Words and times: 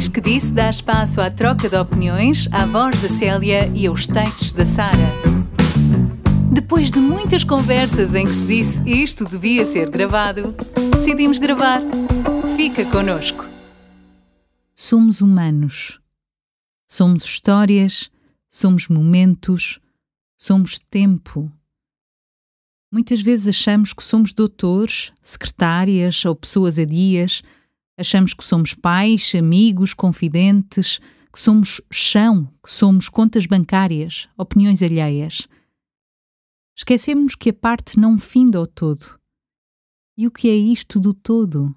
Diz 0.00 0.08
que 0.08 0.18
disse 0.22 0.50
dá 0.50 0.70
espaço 0.70 1.20
à 1.20 1.30
troca 1.30 1.68
de 1.68 1.76
opiniões, 1.76 2.48
à 2.52 2.64
voz 2.64 2.98
da 3.02 3.08
Célia 3.10 3.70
e 3.74 3.86
aos 3.86 4.06
textos 4.06 4.50
da 4.50 4.64
Sara. 4.64 5.12
Depois 6.50 6.90
de 6.90 6.98
muitas 6.98 7.44
conversas 7.44 8.14
em 8.14 8.24
que 8.24 8.32
se 8.32 8.46
disse 8.46 8.80
isto 8.88 9.26
devia 9.26 9.66
ser 9.66 9.90
gravado, 9.90 10.54
decidimos 10.90 11.36
gravar. 11.36 11.82
Fica 12.56 12.86
connosco. 12.86 13.46
Somos 14.74 15.20
humanos. 15.20 16.00
Somos 16.86 17.22
histórias, 17.22 18.10
somos 18.48 18.88
momentos, 18.88 19.80
somos 20.34 20.78
tempo. 20.78 21.52
Muitas 22.90 23.20
vezes 23.20 23.48
achamos 23.48 23.92
que 23.92 24.02
somos 24.02 24.32
doutores, 24.32 25.12
secretárias 25.22 26.24
ou 26.24 26.34
pessoas 26.34 26.78
a 26.78 26.86
dias, 26.86 27.42
achamos 28.00 28.32
que 28.32 28.42
somos 28.42 28.72
pais, 28.72 29.34
amigos, 29.34 29.92
confidentes, 29.92 30.98
que 31.30 31.38
somos 31.38 31.80
chão, 31.92 32.48
que 32.64 32.70
somos 32.70 33.08
contas 33.08 33.44
bancárias, 33.46 34.28
opiniões 34.38 34.82
alheias. 34.82 35.46
Esquecemos 36.76 37.34
que 37.34 37.50
a 37.50 37.52
parte 37.52 37.98
não 37.98 38.18
finda 38.18 38.58
ao 38.58 38.66
todo. 38.66 39.20
E 40.16 40.26
o 40.26 40.30
que 40.30 40.48
é 40.48 40.56
isto 40.56 40.98
do 40.98 41.12
todo? 41.12 41.74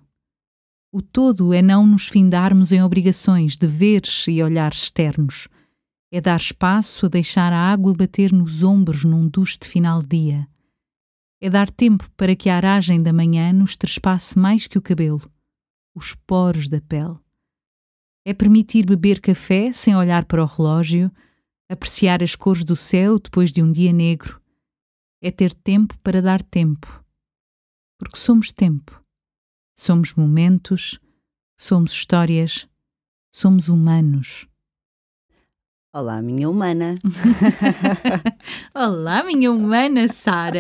O 0.92 1.02
todo 1.02 1.54
é 1.54 1.62
não 1.62 1.86
nos 1.86 2.08
findarmos 2.08 2.72
em 2.72 2.82
obrigações, 2.82 3.58
deveres 3.58 4.26
e 4.28 4.42
olhares 4.42 4.84
externos. 4.84 5.50
É 6.12 6.22
dar 6.22 6.40
espaço 6.40 7.08
a 7.08 7.10
deixar 7.10 7.52
a 7.52 7.72
água 7.72 7.94
bater 7.94 8.32
nos 8.32 8.64
ombros 8.64 9.04
num 9.04 9.28
duche 9.28 9.58
final 9.64 10.02
dia 10.02 10.48
é 11.44 11.50
dar 11.50 11.70
tempo 11.70 12.10
para 12.16 12.38
que 12.38 12.50
a 12.50 12.56
aragem 12.56 13.04
da 13.04 13.12
manhã 13.12 13.52
nos 13.52 13.76
trespasse 13.76 14.40
mais 14.40 14.66
que 14.66 14.78
o 14.78 14.82
cabelo, 14.82 15.30
os 15.94 16.16
poros 16.16 16.70
da 16.70 16.82
pele. 16.82 17.18
É 18.26 18.34
permitir 18.34 18.86
beber 18.86 19.20
café 19.20 19.74
sem 19.74 19.96
olhar 19.96 20.26
para 20.26 20.44
o 20.44 20.46
relógio, 20.46 21.12
apreciar 21.70 22.24
as 22.24 22.36
cores 22.36 22.64
do 22.64 22.76
céu 22.76 23.20
depois 23.20 23.52
de 23.52 23.62
um 23.62 23.72
dia 23.72 23.92
negro. 23.92 24.42
É 25.22 25.32
ter 25.32 25.54
tempo 25.54 25.98
para 26.00 26.22
dar 26.22 26.42
tempo. 26.42 27.04
Porque 27.98 28.18
somos 28.18 28.52
tempo. 28.52 29.04
Somos 29.76 30.14
momentos, 30.14 31.00
somos 31.58 31.94
histórias, 31.94 32.68
somos 33.32 33.68
humanos. 33.68 34.48
Olá, 35.96 36.24
minha 36.24 36.50
humana. 36.50 36.98
Olá, 38.74 39.24
minha 39.24 39.52
humana 39.52 40.08
Sara. 40.08 40.60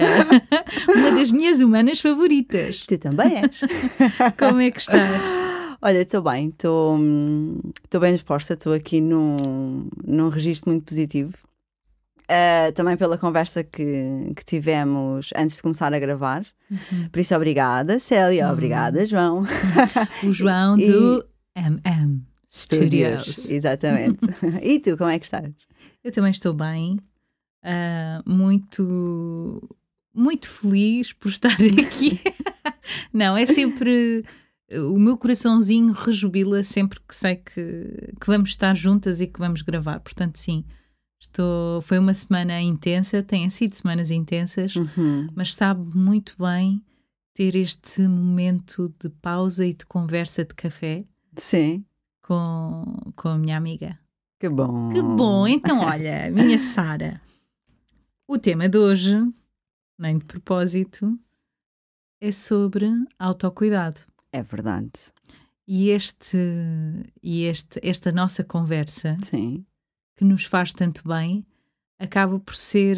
Uma 0.87 1.09
das 1.09 1.31
minhas 1.31 1.59
humanas 1.59 1.99
favoritas. 1.99 2.85
Tu 2.85 2.99
também 2.99 3.39
és. 3.39 3.61
Como 4.37 4.61
é 4.61 4.69
que 4.69 4.79
estás? 4.79 5.23
Olha, 5.81 6.03
estou 6.03 6.21
bem, 6.21 6.49
estou 6.49 6.99
bem 7.99 8.13
disposta, 8.13 8.53
estou 8.53 8.73
aqui 8.73 9.01
num, 9.01 9.89
num 10.05 10.29
registro 10.29 10.69
muito 10.69 10.85
positivo. 10.85 11.33
Uh, 12.25 12.71
também 12.75 12.95
pela 12.95 13.17
conversa 13.17 13.63
que, 13.63 14.33
que 14.35 14.45
tivemos 14.45 15.31
antes 15.35 15.55
de 15.55 15.63
começar 15.63 15.91
a 15.95 15.97
gravar. 15.97 16.45
Uhum. 16.69 17.09
Por 17.11 17.19
isso, 17.19 17.35
obrigada, 17.35 17.97
Célia. 17.97 18.45
Uhum. 18.45 18.53
Obrigada, 18.53 19.03
João. 19.03 19.47
O 20.23 20.31
João 20.31 20.77
e, 20.77 20.91
do 20.91 21.25
MM. 21.55 22.23
Studios. 22.53 23.21
Studios. 23.23 23.49
Exatamente. 23.49 24.19
e 24.61 24.79
tu, 24.79 24.95
como 24.95 25.09
é 25.09 25.17
que 25.17 25.25
estás? 25.25 25.51
Eu 26.03 26.11
também 26.11 26.29
estou 26.29 26.53
bem, 26.53 26.99
uh, 27.63 28.29
muito, 28.29 29.67
muito 30.13 30.47
feliz 30.47 31.11
por 31.11 31.29
estar 31.29 31.57
aqui. 31.57 32.21
Não, 33.11 33.35
é 33.35 33.47
sempre. 33.47 34.23
O 34.71 34.99
meu 34.99 35.17
coraçãozinho 35.17 35.93
rejubila 35.93 36.63
sempre 36.63 36.99
que 37.07 37.15
sei 37.15 37.37
que, 37.37 38.13
que 38.21 38.27
vamos 38.27 38.49
estar 38.49 38.75
juntas 38.75 39.19
e 39.19 39.25
que 39.25 39.39
vamos 39.39 39.63
gravar. 39.63 39.99
Portanto, 39.99 40.37
sim, 40.37 40.63
estou, 41.19 41.81
foi 41.81 41.97
uma 41.97 42.13
semana 42.13 42.61
intensa, 42.61 43.23
têm 43.23 43.49
sido 43.49 43.73
semanas 43.73 44.11
intensas, 44.11 44.75
uhum. 44.75 45.27
mas 45.35 45.55
sabe 45.55 45.97
muito 45.97 46.35
bem 46.37 46.83
ter 47.33 47.55
este 47.55 48.01
momento 48.07 48.93
de 49.01 49.09
pausa 49.09 49.65
e 49.65 49.73
de 49.73 49.87
conversa 49.87 50.45
de 50.45 50.53
café. 50.53 51.03
Sim 51.35 51.83
com, 52.23 53.11
com 53.15 53.29
a 53.29 53.37
minha 53.37 53.55
amiga. 53.55 53.99
Que 54.39 54.49
bom! 54.49 54.89
Que 54.89 55.01
bom! 55.01 55.47
Então, 55.47 55.81
olha, 55.81 56.29
minha 56.33 56.57
Sara, 56.57 57.21
o 58.27 58.39
tema 58.39 58.67
de 58.67 58.77
hoje, 58.77 59.15
nem 59.99 60.17
de 60.17 60.25
propósito, 60.25 61.19
é 62.19 62.31
sobre 62.31 62.89
autocuidado. 63.19 64.01
É 64.31 64.41
verdade. 64.41 64.91
E, 65.67 65.89
este, 65.89 66.37
e 67.21 67.43
este, 67.43 67.79
esta 67.83 68.11
nossa 68.11 68.43
conversa, 68.43 69.17
Sim. 69.23 69.65
que 70.15 70.25
nos 70.25 70.45
faz 70.45 70.73
tanto 70.73 71.07
bem, 71.07 71.45
acaba 71.99 72.39
por 72.39 72.55
ser, 72.55 72.97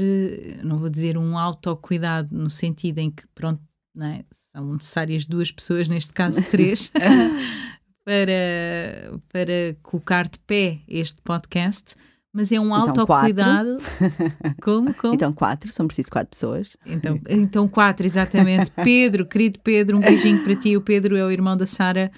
não 0.64 0.80
vou 0.80 0.90
dizer 0.90 1.18
um 1.18 1.38
autocuidado 1.38 2.36
no 2.36 2.50
sentido 2.50 3.00
em 3.00 3.12
que, 3.12 3.28
pronto, 3.36 3.62
é? 4.00 4.26
são 4.52 4.74
necessárias 4.74 5.26
duas 5.26 5.52
pessoas, 5.52 5.88
neste 5.88 6.14
caso 6.14 6.44
três, 6.50 6.92
para, 8.06 9.20
para 9.34 9.76
colocar 9.82 10.30
de 10.30 10.38
pé 10.40 10.80
este 10.88 11.20
podcast, 11.24 11.96
mas 12.32 12.52
é 12.52 12.60
um 12.60 12.68
então, 12.68 13.02
autocuidado. 13.02 13.78
Como? 14.62 14.94
Como? 14.94 15.16
Então, 15.16 15.34
quatro, 15.34 15.72
são 15.72 15.88
preciso 15.88 16.12
quatro 16.12 16.30
pessoas. 16.30 16.78
Então, 16.86 17.20
então, 17.28 17.68
quatro, 17.68 18.06
exatamente. 18.06 18.70
Pedro, 18.84 19.26
querido 19.26 19.60
Pedro, 19.60 19.98
um 19.98 20.02
beijinho 20.02 20.44
para 20.44 20.56
ti. 20.56 20.78
O 20.78 20.82
Pedro 20.82 21.18
é 21.18 21.26
o 21.26 21.32
irmão 21.32 21.58
da 21.58 21.66
Sara, 21.66 22.12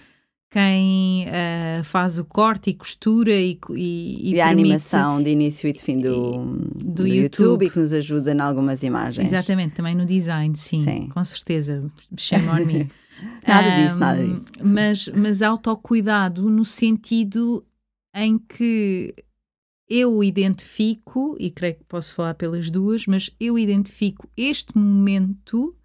quem 0.50 1.26
uh, 1.28 1.84
faz 1.84 2.20
o 2.20 2.26
corte 2.26 2.72
e 2.72 2.74
costura 2.74 3.32
e, 3.32 3.58
e, 3.70 4.32
e, 4.32 4.34
e 4.34 4.42
a 4.42 4.50
animação 4.50 5.22
de 5.22 5.30
início 5.30 5.70
e 5.70 5.74
de 5.74 5.82
fim 5.82 6.00
do, 6.00 6.32
do, 6.32 7.04
do 7.04 7.08
YouTube. 7.08 7.14
YouTube. 7.14 7.66
e 7.66 7.70
que 7.70 7.80
nos 7.80 7.94
ajuda 7.94 8.34
em 8.34 8.40
algumas 8.42 8.84
imagens. 8.84 9.28
Exatamente, 9.28 9.76
também 9.76 9.96
no 9.96 10.06
design, 10.06 10.54
sim, 10.58 10.84
sim. 10.84 11.10
com 11.10 11.24
certeza. 11.24 11.90
Shame 12.18 12.50
on 12.50 12.66
me. 12.66 12.92
Nada 13.48 13.82
disso, 13.82 13.96
um, 13.96 14.00
nada 14.00 14.28
disso. 14.28 14.46
Mas, 14.64 15.08
mas 15.10 15.42
autocuidado 15.42 16.50
no 16.50 16.66
sentido 16.66 17.66
em 18.14 18.38
que 18.38 19.14
eu 19.90 20.24
identifico, 20.24 21.36
e 21.40 21.50
creio 21.50 21.76
que 21.76 21.84
posso 21.86 22.14
falar 22.14 22.34
pelas 22.34 22.70
duas, 22.70 23.06
mas 23.06 23.30
eu 23.40 23.58
identifico 23.58 24.30
este 24.36 24.78
momento 24.78 25.76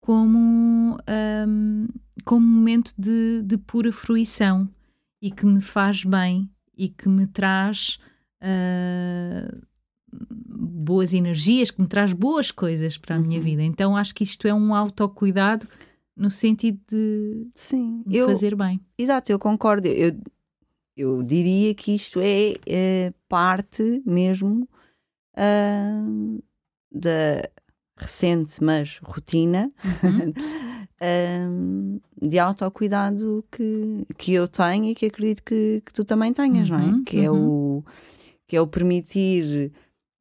como, 0.00 0.98
um, 1.48 1.86
como 2.24 2.46
um 2.46 2.50
momento 2.50 2.92
de, 2.98 3.40
de 3.42 3.56
pura 3.56 3.90
fruição 3.90 4.68
e 5.22 5.30
que 5.30 5.46
me 5.46 5.60
faz 5.60 6.04
bem 6.04 6.50
e 6.76 6.88
que 6.88 7.08
me 7.08 7.26
traz 7.26 7.98
uh, 8.42 9.62
boas 10.12 11.14
energias, 11.14 11.70
que 11.70 11.80
me 11.80 11.88
traz 11.88 12.12
boas 12.12 12.50
coisas 12.50 12.98
para 12.98 13.16
a 13.16 13.18
uhum. 13.18 13.26
minha 13.26 13.40
vida. 13.40 13.62
Então 13.62 13.96
acho 13.96 14.14
que 14.14 14.22
isto 14.24 14.46
é 14.46 14.52
um 14.52 14.74
autocuidado 14.74 15.66
no 16.16 16.30
sentido 16.30 16.80
de, 16.88 17.46
Sim, 17.54 18.02
de 18.06 18.16
eu, 18.16 18.28
fazer 18.28 18.54
bem. 18.54 18.80
Exato, 18.96 19.30
eu 19.30 19.38
concordo. 19.38 19.86
Eu, 19.88 20.16
eu 20.96 21.22
diria 21.22 21.74
que 21.74 21.94
isto 21.94 22.20
é, 22.20 22.54
é 22.66 23.12
parte 23.28 24.02
mesmo 24.06 24.68
uh, 25.36 26.42
da 26.92 27.48
recente, 27.96 28.62
mas 28.62 28.98
rotina 29.02 29.72
uhum. 30.02 30.30
uh, 31.00 32.00
de 32.28 32.38
autocuidado 32.38 33.44
que, 33.50 34.06
que 34.16 34.32
eu 34.32 34.46
tenho 34.48 34.86
e 34.86 34.94
que 34.94 35.06
acredito 35.06 35.42
que, 35.42 35.82
que 35.84 35.92
tu 35.92 36.04
também 36.04 36.32
tenhas, 36.32 36.70
uhum, 36.70 36.78
não 36.78 36.84
é? 36.84 36.88
Uhum, 36.88 37.04
que, 37.04 37.16
uhum. 37.16 37.24
é 37.24 37.30
o, 37.30 37.84
que 38.46 38.56
é 38.56 38.60
o 38.60 38.66
permitir 38.66 39.72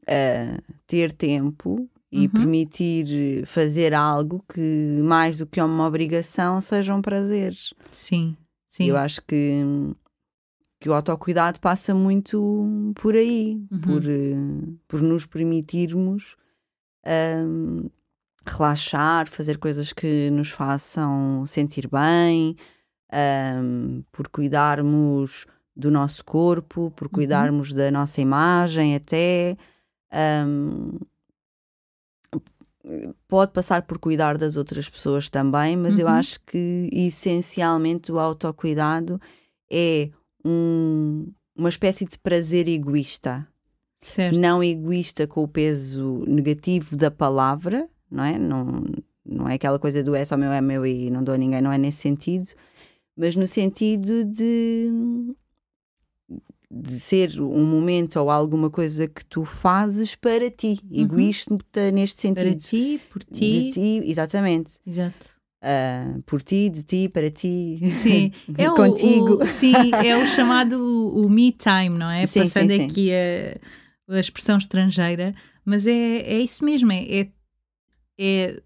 uh, 0.03 0.73
ter 0.87 1.11
tempo 1.11 1.87
e 2.13 2.28
uhum. 2.28 2.29
permitir 2.29 3.44
fazer 3.47 3.91
algo 3.91 4.46
que, 4.53 5.00
mais 5.03 5.40
do 5.40 5.47
que 5.47 5.59
uma 5.59 5.88
obrigação, 5.88 6.62
sejam 6.62 7.01
prazeres. 7.01 7.73
Sim, 7.91 8.37
sim. 8.70 8.85
Eu 8.85 8.96
acho 8.96 9.20
que, 9.23 9.64
que 10.79 10.87
o 10.87 10.93
autocuidado 10.93 11.59
passa 11.59 11.91
muito 11.96 12.93
por 12.93 13.16
aí, 13.16 13.59
uhum. 13.72 13.82
por, 13.82 14.03
por 14.87 15.02
nos 15.02 15.26
permitirmos 15.26 16.35
um, 17.03 17.90
relaxar, 18.46 19.28
fazer 19.28 19.58
coisas 19.58 19.91
que 19.91 20.29
nos 20.29 20.52
façam 20.52 21.43
sentir 21.47 21.90
bem, 21.90 22.55
um, 23.59 24.03
por 24.11 24.28
cuidarmos 24.28 25.47
do 25.76 25.90
nosso 25.90 26.23
corpo, 26.23 26.91
por 26.96 27.08
uhum. 27.08 27.11
cuidarmos 27.11 27.72
uhum. 27.72 27.78
da 27.78 27.90
nossa 27.90 28.22
imagem 28.22 28.96
até. 28.96 29.58
Um, 30.46 30.99
pode 33.28 33.52
passar 33.52 33.84
por 33.84 33.97
cuidar 33.97 34.38
das 34.38 34.56
outras 34.56 34.90
pessoas 34.90 35.30
também, 35.30 35.78
mas 35.78 35.96
uhum. 35.96 36.02
eu 36.02 36.08
acho 36.08 36.40
que 36.41 36.90
essencialmente 36.91 38.12
o 38.12 38.20
autocuidado 38.20 39.20
é 39.72 40.09
um, 40.44 41.28
uma 41.56 41.70
espécie 41.70 42.06
de 42.06 42.18
prazer 42.20 42.68
egoísta. 42.68 43.47
Certo. 44.00 44.38
Não 44.38 44.62
egoísta 44.62 45.26
com 45.26 45.44
o 45.44 45.47
peso 45.47 46.26
negativo 46.28 46.97
da 46.97 47.09
palavra, 47.09 47.88
não 48.12 48.24
é? 48.24 48.38
Não, 48.38 48.84
não 49.26 49.47
é 49.47 49.53
aquela 49.53 49.80
coisa 49.80 50.03
do 50.03 50.14
é 50.14 50.26
só 50.26 50.35
meu, 50.35 50.52
é 50.52 50.59
meu 50.59 50.85
e 50.85 51.09
não 51.09 51.24
dou 51.24 51.35
a 51.35 51.38
ninguém, 51.38 51.62
não 51.62 51.72
é 51.72 51.78
nesse 51.78 52.00
sentido, 52.00 52.50
mas 53.16 53.35
no 53.38 53.47
sentido 53.47 54.26
de, 54.26 54.90
de 56.75 56.99
ser 56.99 57.40
um 57.40 57.64
momento 57.64 58.20
ou 58.20 58.31
alguma 58.31 58.70
coisa 58.70 59.08
que 59.08 59.23
tu 59.25 59.46
fazes 59.46 60.16
para 60.16 60.49
ti, 60.49 60.79
uhum. 60.90 61.02
egoísta 61.02 61.91
neste 61.91 62.20
sentido. 62.20 62.49
Para 62.49 62.55
ti, 62.55 63.02
por 63.11 63.23
ti. 63.23 63.64
De 63.64 63.70
ti, 63.70 64.02
exatamente. 64.05 64.73
Exato. 64.85 65.35
Uh, 65.61 66.22
por 66.23 66.41
ti, 66.41 66.70
de 66.70 66.84
ti, 66.84 67.08
para 67.08 67.29
ti, 67.29 67.78
sim. 68.02 68.31
é 68.58 68.66
contigo. 68.70 69.41
O, 69.41 69.46
sim, 69.47 69.73
é 70.03 70.17
o 70.17 70.28
chamado 70.28 70.73
o, 70.73 71.25
o 71.25 71.29
me 71.29 71.52
time, 71.52 71.97
não 71.97 72.09
é? 72.09 72.25
Sim, 72.25 72.41
Passando 72.41 72.72
sim, 72.72 72.84
aqui 72.84 73.11
a, 73.14 74.14
a, 74.14 74.20
expressão 74.20 74.58
estrangeira, 74.58 75.34
mas 75.64 75.85
é, 75.87 76.17
é 76.17 76.40
isso 76.40 76.66
mesmo, 76.66 76.91
é, 76.91 77.03
é, 77.03 77.29
é 78.20 78.61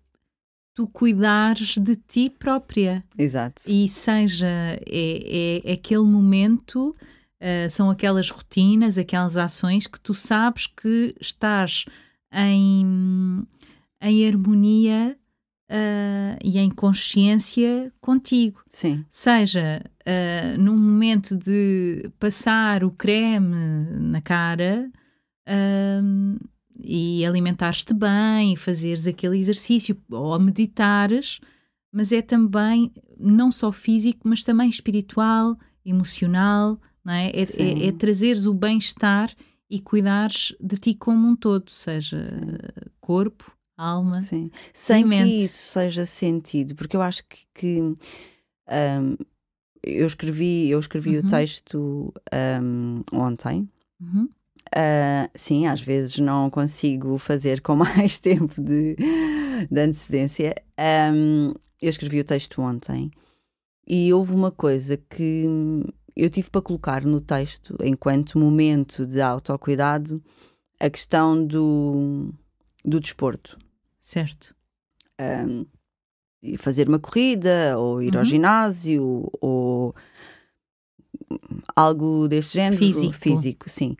tu 0.73 0.87
cuidares 0.87 1.77
de 1.77 1.95
ti 1.95 2.29
própria. 2.29 3.03
Exato. 3.17 3.61
E 3.67 3.89
seja 3.89 4.47
é, 4.47 5.61
é, 5.65 5.73
aquele 5.73 6.03
momento, 6.05 6.95
uh, 7.41 7.69
são 7.69 7.89
aquelas 7.89 8.29
rotinas, 8.29 8.97
aquelas 8.97 9.37
ações 9.37 9.87
que 9.87 9.99
tu 9.99 10.13
sabes 10.13 10.67
que 10.67 11.15
estás 11.19 11.85
em, 12.31 13.43
em 14.01 14.27
harmonia 14.27 15.17
uh, 15.69 16.37
e 16.43 16.57
em 16.57 16.69
consciência 16.69 17.91
contigo. 18.01 18.63
Sim. 18.69 19.05
Seja 19.09 19.81
uh, 20.01 20.61
num 20.61 20.77
momento 20.77 21.35
de 21.35 22.09
passar 22.19 22.83
o 22.83 22.91
creme 22.91 23.55
na 23.99 24.21
cara 24.21 24.91
e 26.83 27.25
alimentares-te 27.25 27.93
bem, 27.93 28.55
fazeres 28.57 29.07
aquele 29.07 29.39
exercício 29.39 29.97
ou 30.11 30.37
meditares, 30.37 31.39
mas 31.91 32.11
é 32.11 32.21
também 32.21 32.91
não 33.17 33.49
só 33.49 33.71
físico, 33.71 34.27
mas 34.27 34.43
também 34.43 34.69
espiritual, 34.69 35.57
emocional, 35.85 36.79
é? 37.13 37.29
É, 37.29 37.41
é, 37.41 37.87
é 37.87 37.91
trazeres 37.91 38.45
o 38.45 38.53
bem-estar 38.53 39.33
e 39.69 39.79
cuidares 39.79 40.55
de 40.59 40.77
ti 40.77 40.93
como 40.93 41.27
um 41.27 41.35
todo, 41.35 41.69
seja 41.69 42.23
Sim. 42.23 42.89
corpo, 42.99 43.51
alma. 43.77 44.21
Sim. 44.21 44.49
Sem 44.73 45.07
que 45.07 45.43
isso 45.43 45.71
seja 45.73 46.05
sentido, 46.05 46.75
porque 46.75 46.95
eu 46.95 47.01
acho 47.01 47.23
que, 47.27 47.39
que 47.53 47.81
um, 47.81 47.97
eu 49.83 50.07
escrevi, 50.07 50.69
eu 50.69 50.79
escrevi 50.79 51.17
uhum. 51.17 51.25
o 51.25 51.29
texto 51.29 52.13
um, 52.61 53.01
ontem. 53.13 53.69
Uhum. 53.99 54.29
Uh, 54.75 55.29
sim, 55.33 55.65
às 55.65 55.79
vezes 55.79 56.17
não 56.19 56.49
consigo 56.49 57.17
fazer 57.17 57.61
com 57.61 57.75
mais 57.77 58.19
tempo 58.19 58.61
de, 58.61 58.95
de 59.69 59.79
antecedência. 59.79 60.55
Um, 61.13 61.53
eu 61.81 61.89
escrevi 61.89 62.19
o 62.19 62.25
texto 62.25 62.61
ontem 62.61 63.11
e 63.87 64.11
houve 64.11 64.33
uma 64.33 64.51
coisa 64.51 64.97
que 64.97 65.45
eu 66.17 66.29
tive 66.31 66.49
para 66.49 66.61
colocar 66.61 67.05
no 67.05 67.21
texto, 67.21 67.77
enquanto 67.83 68.39
momento 68.39 69.05
de 69.05 69.21
autocuidado, 69.21 70.21
a 70.79 70.89
questão 70.89 71.45
do, 71.45 72.33
do 72.83 72.99
desporto. 72.99 73.57
Certo. 74.01 74.55
Um, 75.19 75.65
fazer 76.57 76.87
uma 76.87 76.97
corrida, 76.97 77.77
ou 77.77 78.01
ir 78.01 78.13
uhum. 78.13 78.19
ao 78.19 78.25
ginásio, 78.25 79.29
ou 79.39 79.95
algo 81.75 82.27
deste 82.27 82.53
género. 82.55 82.77
Físico. 82.77 83.13
Físico, 83.13 83.69
sim. 83.69 83.95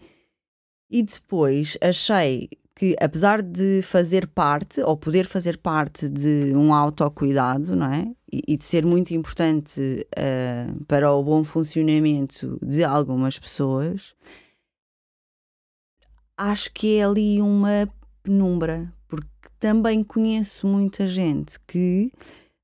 E 0.90 1.04
depois 1.04 1.78
achei 1.80 2.50
que, 2.78 2.96
apesar 3.02 3.42
de 3.42 3.82
fazer 3.82 4.28
parte, 4.28 4.82
ou 4.82 4.96
poder 4.96 5.26
fazer 5.26 5.58
parte 5.58 6.08
de 6.08 6.54
um 6.56 6.72
autocuidado, 6.72 7.76
não 7.76 7.92
é? 7.92 8.08
E, 8.32 8.44
e 8.50 8.58
de 8.58 8.64
ser 8.64 8.86
muito 8.86 9.16
importante 9.16 10.06
uh, 10.16 10.86
para 10.86 11.12
o 11.12 11.24
bom 11.24 11.44
funcionamento 11.44 12.60
de 12.62 12.84
algumas 12.84 13.40
pessoas, 13.40 14.14
acho 16.38 16.72
que 16.72 16.98
é 16.98 17.04
ali 17.04 17.42
uma 17.42 17.90
penumbra, 18.22 18.94
também 19.60 20.04
conheço 20.04 20.68
muita 20.68 21.08
gente 21.08 21.60
que 21.66 22.12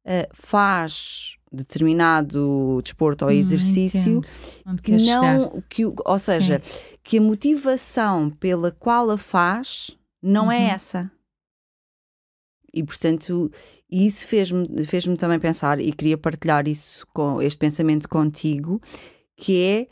uh, 0.06 0.30
faz 0.32 1.38
determinado 1.52 2.82
desporto 2.84 3.26
ou 3.26 3.32
hum, 3.32 3.34
exercício 3.34 4.22
que 4.82 4.92
não 4.92 5.64
que 5.70 5.86
ou 5.86 6.20
seja 6.20 6.60
Sim. 6.64 6.80
que 7.04 7.18
a 7.20 7.22
motivação 7.22 8.32
pela 8.32 8.72
qual 8.72 9.12
a 9.12 9.18
faz 9.18 9.96
não 10.24 10.52
é 10.52 10.58
uhum. 10.58 10.62
é 10.64 10.70
essa 10.70 11.12
e 12.74 12.84
portanto 12.84 13.52
isso 13.90 14.28
fez-me 14.28 14.86
fez-me 14.86 15.18
também 15.18 15.40
pensar 15.40 15.80
e 15.80 15.92
queria 15.92 16.18
partilhar 16.18 16.68
isso 16.68 17.06
com 17.14 17.42
este 17.42 17.58
pensamento 17.58 18.10
contigo 18.10 18.82
que 19.36 19.62
é 19.64 19.88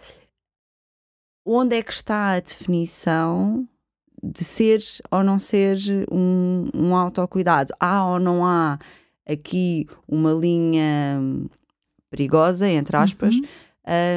onde 1.46 1.76
é 1.76 1.84
que 1.84 1.92
está 1.92 2.32
a 2.32 2.40
definição 2.40 3.68
de 4.24 4.44
ser 4.44 4.82
ou 5.10 5.24
não 5.24 5.40
ser 5.40 5.78
um, 6.12 6.70
um 6.74 6.96
autocuidado. 6.96 7.74
Há 7.80 8.06
ou 8.06 8.20
não 8.20 8.46
há 8.46 8.78
aqui 9.28 9.88
uma 10.08 10.32
linha 10.32 11.20
perigosa, 12.10 12.70
entre 12.70 12.96
aspas, 12.96 13.34
uhum. 13.36 13.44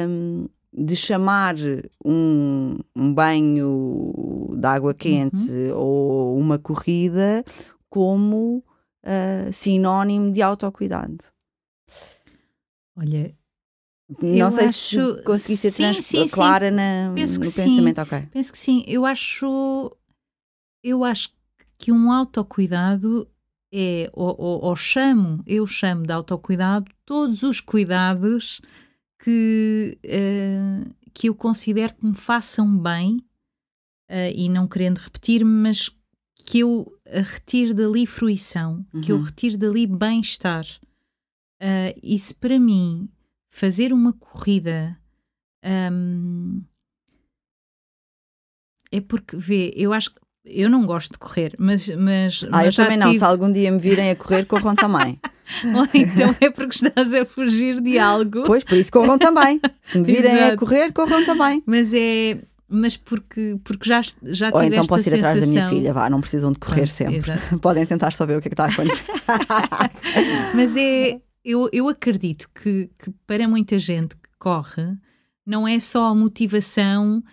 um, 0.07 0.49
de 0.77 0.95
chamar 0.95 1.55
um, 2.03 2.77
um 2.95 3.13
banho 3.13 4.53
de 4.57 4.67
água 4.67 4.93
quente 4.93 5.51
uhum. 5.51 5.77
ou 5.77 6.37
uma 6.37 6.59
corrida 6.59 7.43
como 7.89 8.63
uh, 9.03 9.53
sinónimo 9.53 10.31
de 10.31 10.41
autocuidado. 10.41 11.23
Olha, 12.97 13.33
não 14.21 14.51
sei 14.51 14.65
acho... 14.65 15.15
se 15.15 15.23
consegui 15.23 15.57
ser 15.57 15.71
sim, 15.71 16.01
sim, 16.01 16.27
clara 16.27 16.69
sim. 16.69 16.75
Na, 16.75 17.11
Penso 17.13 17.39
no 17.39 17.51
pensamento, 17.51 17.95
sim. 17.95 18.01
ok. 18.01 18.27
Penso 18.31 18.51
que 18.51 18.57
sim. 18.57 18.83
Eu 18.87 19.05
acho, 19.05 19.91
eu 20.83 21.03
acho 21.03 21.29
que 21.77 21.91
um 21.91 22.11
autocuidado 22.11 23.27
é, 23.73 24.09
ou, 24.13 24.35
ou, 24.37 24.65
ou 24.65 24.75
chamo, 24.75 25.41
eu 25.47 25.65
chamo 25.65 26.03
de 26.03 26.13
autocuidado 26.13 26.89
todos 27.05 27.43
os 27.43 27.59
cuidados 27.59 28.61
que, 29.19 29.97
uh, 30.05 30.93
que 31.13 31.29
eu 31.29 31.35
considero 31.35 31.95
que 31.95 32.05
me 32.05 32.15
façam 32.15 32.77
bem 32.77 33.17
uh, 34.09 34.31
e 34.33 34.49
não 34.49 34.67
querendo 34.67 34.97
repetir-me, 34.97 35.51
mas 35.51 35.89
que 36.45 36.59
eu 36.59 36.91
retire 37.05 37.73
dali 37.73 38.05
fruição, 38.05 38.85
uhum. 38.93 39.01
que 39.01 39.11
eu 39.11 39.17
uhum. 39.17 39.23
retire 39.23 39.57
dali 39.57 39.87
bem-estar. 39.87 40.65
Uh, 41.61 41.97
isso 42.03 42.35
para 42.35 42.59
mim 42.59 43.09
fazer 43.49 43.93
uma 43.93 44.11
corrida 44.11 44.99
um, 45.65 46.61
é 48.91 49.01
porque 49.01 49.35
vê, 49.35 49.73
eu 49.75 49.91
acho 49.91 50.13
que 50.13 50.21
eu 50.45 50.69
não 50.69 50.85
gosto 50.85 51.13
de 51.13 51.19
correr, 51.19 51.53
mas. 51.57 51.87
mas 51.89 52.45
ah, 52.47 52.49
mas 52.51 52.77
eu 52.77 52.83
também 52.83 52.97
tive... 52.97 53.11
não. 53.11 53.19
Se 53.19 53.23
algum 53.23 53.51
dia 53.51 53.71
me 53.71 53.79
virem 53.79 54.11
a 54.11 54.15
correr, 54.15 54.45
corram 54.45 54.75
também. 54.75 55.19
Ou 55.75 55.87
então 55.93 56.35
é 56.39 56.49
porque 56.49 56.75
estás 56.75 57.13
a 57.13 57.25
fugir 57.25 57.81
de 57.81 57.97
algo. 57.99 58.43
Pois, 58.43 58.63
por 58.63 58.77
isso 58.77 58.91
corram 58.91 59.17
também. 59.17 59.59
Se 59.81 59.99
me 59.99 60.05
virem 60.05 60.39
a 60.43 60.57
correr, 60.57 60.91
corram 60.91 61.25
também. 61.25 61.63
Mas 61.65 61.93
é. 61.93 62.37
Mas 62.67 62.97
porque, 62.97 63.59
porque 63.63 63.87
já, 63.87 64.01
já 64.23 64.49
Ou 64.51 64.63
então 64.63 64.85
posso 64.87 65.07
ir 65.07 65.11
sensação... 65.11 65.29
atrás 65.29 65.39
da 65.41 65.47
minha 65.47 65.69
filha, 65.69 65.93
vá, 65.93 66.09
não 66.09 66.19
precisam 66.19 66.51
de 66.51 66.57
correr 66.57 66.87
sempre. 66.87 67.17
Exato. 67.17 67.59
Podem 67.61 67.85
tentar 67.85 68.11
só 68.11 68.25
ver 68.25 68.37
o 68.37 68.41
que 68.41 68.47
é 68.47 68.49
que 68.49 68.53
está 68.53 68.65
a 68.65 68.69
acontecer. 68.69 69.05
mas 70.55 70.75
é, 70.75 71.19
eu, 71.43 71.69
eu 71.71 71.87
acredito 71.87 72.49
que, 72.55 72.89
que 72.97 73.11
para 73.27 73.47
muita 73.47 73.77
gente 73.77 74.15
que 74.15 74.29
corre, 74.39 74.97
não 75.45 75.67
é 75.67 75.79
só 75.79 76.07
a 76.07 76.15
motivação 76.15 77.23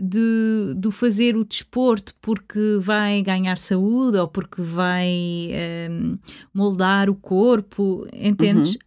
de, 0.00 0.74
de 0.76 0.90
fazer 0.90 1.36
o 1.36 1.44
desporto 1.44 2.14
porque 2.20 2.78
vai 2.80 3.22
ganhar 3.22 3.58
saúde 3.58 4.18
ou 4.18 4.28
porque 4.28 4.62
vai 4.62 5.08
um, 5.08 5.52
ehm, 5.52 6.18
moldar 6.52 7.10
o 7.10 7.14
corpo, 7.14 8.06
entendes? 8.12 8.74
Uhum. 8.74 8.80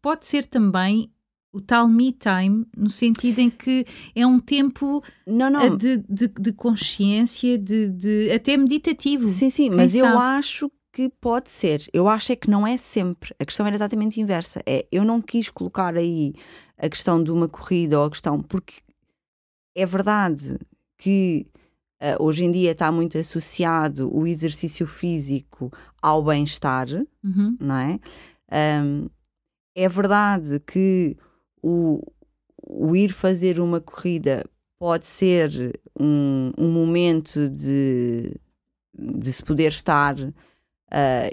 Pode 0.00 0.26
ser 0.26 0.46
também 0.46 1.10
o 1.52 1.60
tal 1.60 1.88
me 1.88 2.12
time, 2.12 2.66
no 2.76 2.90
sentido 2.90 3.38
em 3.38 3.50
que 3.50 3.84
é 4.14 4.26
um 4.26 4.38
tempo 4.38 5.02
não, 5.26 5.50
não. 5.50 5.76
De, 5.76 5.98
de, 6.08 6.28
de 6.28 6.52
consciência, 6.52 7.58
de, 7.58 7.88
de, 7.90 8.30
até 8.30 8.56
meditativo. 8.56 9.28
Sim, 9.28 9.50
sim, 9.50 9.70
mas 9.70 9.92
sabe? 9.92 10.04
eu 10.04 10.18
acho 10.18 10.70
que 10.92 11.08
pode 11.20 11.50
ser. 11.50 11.86
Eu 11.92 12.08
acho 12.08 12.32
é 12.32 12.36
que 12.36 12.50
não 12.50 12.66
é 12.66 12.76
sempre. 12.76 13.34
A 13.38 13.44
questão 13.44 13.66
era 13.66 13.74
exatamente 13.74 14.20
inversa. 14.20 14.60
É, 14.66 14.86
eu 14.90 15.04
não 15.04 15.20
quis 15.22 15.48
colocar 15.48 15.96
aí 15.96 16.34
a 16.76 16.88
questão 16.88 17.22
de 17.22 17.30
uma 17.30 17.48
corrida 17.48 17.98
ou 17.98 18.06
a 18.06 18.10
questão. 18.10 18.42
Porque 18.42 18.74
é 19.78 19.86
verdade 19.86 20.58
que 20.96 21.46
uh, 22.02 22.20
hoje 22.22 22.44
em 22.44 22.50
dia 22.50 22.72
está 22.72 22.90
muito 22.90 23.16
associado 23.16 24.12
o 24.12 24.26
exercício 24.26 24.88
físico 24.88 25.72
ao 26.02 26.22
bem-estar, 26.24 26.88
uhum. 27.22 27.56
não 27.60 27.76
é? 27.76 28.00
Um, 28.82 29.08
é 29.76 29.88
verdade 29.88 30.58
que 30.66 31.16
o, 31.62 32.02
o 32.66 32.96
ir 32.96 33.12
fazer 33.12 33.60
uma 33.60 33.80
corrida 33.80 34.44
pode 34.80 35.06
ser 35.06 35.78
um, 35.98 36.50
um 36.58 36.72
momento 36.72 37.48
de, 37.48 38.34
de 38.92 39.32
se 39.32 39.44
poder 39.44 39.68
estar 39.68 40.18
uh, 40.18 40.34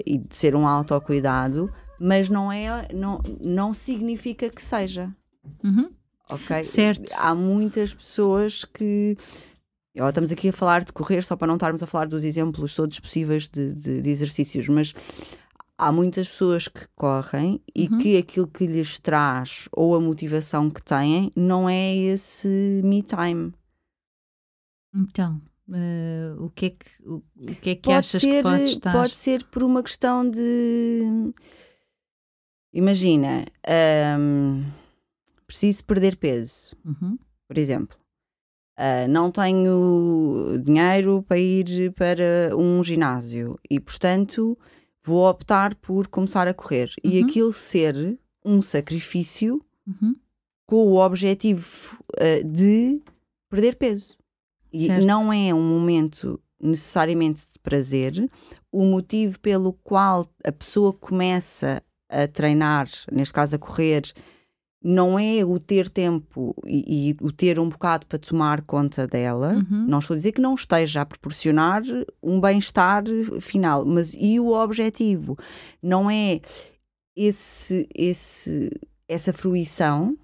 e 0.06 0.18
de 0.18 0.36
ser 0.36 0.54
um 0.54 0.68
autocuidado, 0.68 1.68
mas 1.98 2.28
não 2.28 2.52
é 2.52 2.86
não, 2.94 3.20
não 3.40 3.74
significa 3.74 4.48
que 4.48 4.62
seja. 4.62 5.12
Uhum. 5.64 5.90
Ok? 6.30 6.64
Certo. 6.64 7.12
Há 7.16 7.34
muitas 7.34 7.94
pessoas 7.94 8.64
que. 8.64 9.16
Ó, 9.98 10.08
estamos 10.08 10.30
aqui 10.30 10.48
a 10.48 10.52
falar 10.52 10.84
de 10.84 10.92
correr, 10.92 11.22
só 11.24 11.36
para 11.36 11.46
não 11.46 11.54
estarmos 11.54 11.82
a 11.82 11.86
falar 11.86 12.06
dos 12.06 12.24
exemplos 12.24 12.74
todos 12.74 12.98
possíveis 13.00 13.48
de, 13.48 13.74
de, 13.74 14.02
de 14.02 14.10
exercícios, 14.10 14.68
mas 14.68 14.92
há 15.78 15.90
muitas 15.90 16.28
pessoas 16.28 16.68
que 16.68 16.86
correm 16.94 17.60
e 17.74 17.88
Uhum. 17.88 17.98
que 17.98 18.16
aquilo 18.18 18.46
que 18.46 18.66
lhes 18.66 18.98
traz 18.98 19.68
ou 19.72 19.94
a 19.94 20.00
motivação 20.00 20.68
que 20.68 20.82
têm 20.82 21.32
não 21.34 21.68
é 21.68 21.94
esse 21.94 22.80
me 22.84 23.02
time. 23.02 23.52
Então, 24.94 25.40
eh, 25.72 26.34
o 26.38 26.50
que 26.50 26.66
é 26.66 26.70
que, 26.70 26.86
o, 27.04 27.22
o 27.36 27.54
que, 27.56 27.70
é 27.70 27.74
que 27.74 27.82
Pode 27.82 27.96
achas 27.98 28.20
ser, 28.20 28.36
que 28.36 28.42
pode 28.42 28.62
estar? 28.64 28.92
pode 28.92 29.16
ser 29.16 29.44
por 29.44 29.62
uma 29.62 29.82
questão 29.82 30.28
de. 30.28 31.32
Imagina, 32.72 33.46
hum, 34.18 34.64
preciso 35.46 35.84
perder 35.84 36.16
peso. 36.16 36.74
Uhum. 36.84 37.18
por 37.48 37.56
exemplo, 37.58 37.96
ah, 38.76 39.06
não 39.08 39.30
tenho 39.30 40.58
dinheiro 40.64 41.22
para 41.28 41.38
ir 41.38 41.92
para 41.92 42.56
um 42.56 42.82
ginásio 42.82 43.56
e, 43.70 43.78
portanto, 43.80 44.58
vou 45.04 45.28
optar 45.28 45.74
por 45.76 46.08
começar 46.08 46.48
a 46.48 46.54
correr. 46.54 46.90
E 47.04 47.20
Uhum. 47.20 47.26
aquilo 47.26 47.52
ser 47.52 48.18
um 48.44 48.60
sacrifício 48.60 49.62
Uhum. 49.86 50.16
com 50.66 50.88
o 50.88 50.96
objetivo 50.96 52.02
ah, 52.18 52.42
de 52.44 53.00
perder 53.48 53.76
peso. 53.76 54.16
E 54.72 54.86
Certo. 54.88 55.06
não 55.06 55.32
é 55.32 55.54
um 55.54 55.62
momento 55.62 56.40
necessariamente 56.60 57.42
de 57.52 57.58
prazer. 57.60 58.28
O 58.72 58.84
motivo 58.84 59.38
pelo 59.40 59.72
qual 59.72 60.26
a 60.44 60.50
pessoa 60.52 60.92
começa 60.92 61.80
a 62.10 62.26
treinar, 62.26 62.88
neste 63.12 63.32
caso 63.32 63.54
a 63.56 63.58
correr, 63.58 64.02
não 64.82 65.18
é 65.18 65.44
o 65.44 65.58
ter 65.58 65.88
tempo 65.88 66.54
e, 66.64 67.10
e 67.10 67.16
o 67.20 67.32
ter 67.32 67.58
um 67.58 67.68
bocado 67.68 68.06
para 68.06 68.18
tomar 68.18 68.62
conta 68.62 69.06
dela. 69.06 69.54
Uhum. 69.54 69.86
Não 69.88 69.98
estou 69.98 70.14
a 70.14 70.16
dizer 70.16 70.32
que 70.32 70.40
não 70.40 70.54
esteja 70.54 71.00
a 71.00 71.06
proporcionar 71.06 71.82
um 72.22 72.40
bem-estar 72.40 73.02
final, 73.40 73.84
mas 73.84 74.14
e 74.14 74.38
o 74.38 74.52
objetivo? 74.52 75.36
Não 75.82 76.10
é 76.10 76.40
esse, 77.16 77.88
esse, 77.94 78.70
essa 79.08 79.32
fruição, 79.32 80.16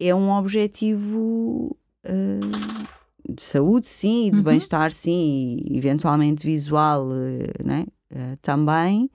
é 0.00 0.14
um 0.14 0.30
objetivo 0.30 1.76
ah, 2.04 2.88
de 3.28 3.42
saúde, 3.42 3.88
sim, 3.88 4.28
e 4.28 4.30
de 4.30 4.38
Uhum. 4.38 4.44
bem-estar, 4.44 4.92
sim, 4.92 5.58
e 5.64 5.76
eventualmente 5.76 6.46
visual, 6.46 7.08
eh, 7.12 7.62
né? 7.62 7.86
Ah, 8.14 8.36
também. 8.40 9.10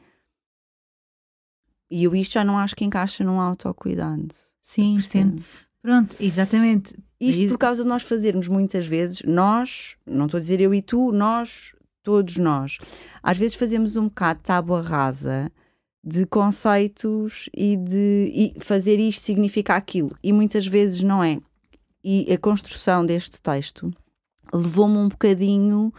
E 1.89 2.03
eu 2.03 2.15
isto 2.15 2.33
já 2.33 2.43
não 2.43 2.57
acho 2.57 2.75
que 2.75 2.85
encaixa 2.85 3.23
num 3.23 3.39
autocuidado. 3.39 4.33
Sim, 4.59 4.95
percebe? 4.95 5.43
Pronto, 5.81 6.15
exatamente. 6.19 6.95
Isto 7.19 7.47
por 7.47 7.57
causa 7.57 7.83
de 7.83 7.89
nós 7.89 8.03
fazermos 8.03 8.47
muitas 8.47 8.85
vezes, 8.85 9.21
nós, 9.23 9.95
não 10.05 10.25
estou 10.25 10.37
a 10.37 10.41
dizer 10.41 10.59
eu 10.59 10.73
e 10.73 10.81
tu, 10.81 11.11
nós, 11.11 11.73
todos 12.03 12.37
nós, 12.37 12.77
às 13.21 13.37
vezes 13.37 13.55
fazemos 13.55 13.95
um 13.95 14.05
bocado 14.05 14.41
tábua 14.43 14.81
rasa 14.81 15.51
de 16.03 16.25
conceitos 16.25 17.49
e 17.55 17.75
de 17.77 18.31
e 18.33 18.55
fazer 18.59 18.99
isto 18.99 19.23
significa 19.23 19.75
aquilo. 19.75 20.15
E 20.23 20.31
muitas 20.31 20.67
vezes 20.67 21.01
não 21.01 21.23
é. 21.23 21.39
E 22.03 22.31
a 22.31 22.37
construção 22.37 23.03
deste 23.03 23.41
texto 23.41 23.91
levou-me 24.53 24.97
um 24.97 25.09
bocadinho 25.09 25.91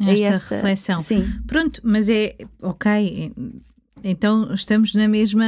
a 0.00 0.12
Esta 0.12 0.24
essa 0.24 0.54
reflexão. 0.56 1.00
Sim, 1.00 1.24
Pronto, 1.46 1.80
mas 1.84 2.08
é 2.08 2.36
ok. 2.60 3.32
Então 4.02 4.52
estamos 4.52 4.94
na 4.94 5.06
mesma, 5.06 5.44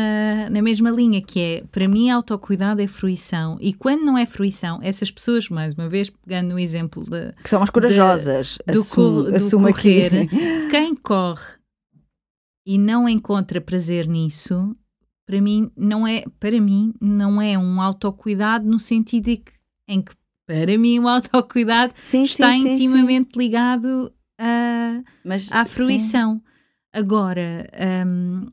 na 0.51 0.63
mesma 0.63 0.91
linha, 0.91 1.21
que 1.21 1.41
é 1.41 1.65
para 1.71 1.89
mim 1.89 2.11
autocuidado 2.11 2.81
é 2.81 2.87
fruição. 2.87 3.59
E 3.61 3.73
quando 3.73 4.05
não 4.05 4.17
é 4.17 4.25
fruição, 4.25 4.79
essas 4.83 5.11
pessoas, 5.11 5.49
mais 5.49 5.75
uma 5.75 5.89
vez, 5.89 6.11
pegando 6.11 6.51
no 6.51 6.59
exemplo 6.59 7.05
de, 7.05 7.33
que 7.43 7.51
são 7.51 7.63
as 7.63 7.71
corajosas. 7.71 8.59
do, 8.67 8.81
assumo, 8.81 9.23
do 9.25 9.35
assumo 9.35 9.67
aqui. 9.69 10.09
correr, 10.09 10.29
quem 10.71 10.95
corre 10.95 11.55
e 12.67 12.79
não 12.79 13.09
encontra 13.09 13.61
prazer 13.61 14.07
nisso, 14.07 14.75
para 15.27 15.41
mim 15.41 15.71
não 15.77 16.07
é, 16.07 16.25
para 16.39 16.61
mim 16.61 16.95
não 17.01 17.41
é 17.41 17.59
um 17.59 17.81
autocuidado 17.81 18.67
no 18.67 18.79
sentido 18.79 19.25
de 19.25 19.37
que, 19.39 19.53
em 19.89 20.01
que 20.01 20.13
para 20.47 20.77
mim 20.79 20.99
o 20.99 21.09
autocuidado 21.09 21.95
Sim, 22.03 22.25
está 22.25 22.53
sim, 22.53 22.59
sim, 22.59 22.65
sim. 22.65 22.73
intimamente 22.85 23.37
ligado 23.37 24.13
a 24.39 25.03
Mas, 25.25 25.51
à 25.51 25.65
sim. 25.65 26.41
Agora, 26.95 27.69
hum, 28.07 28.47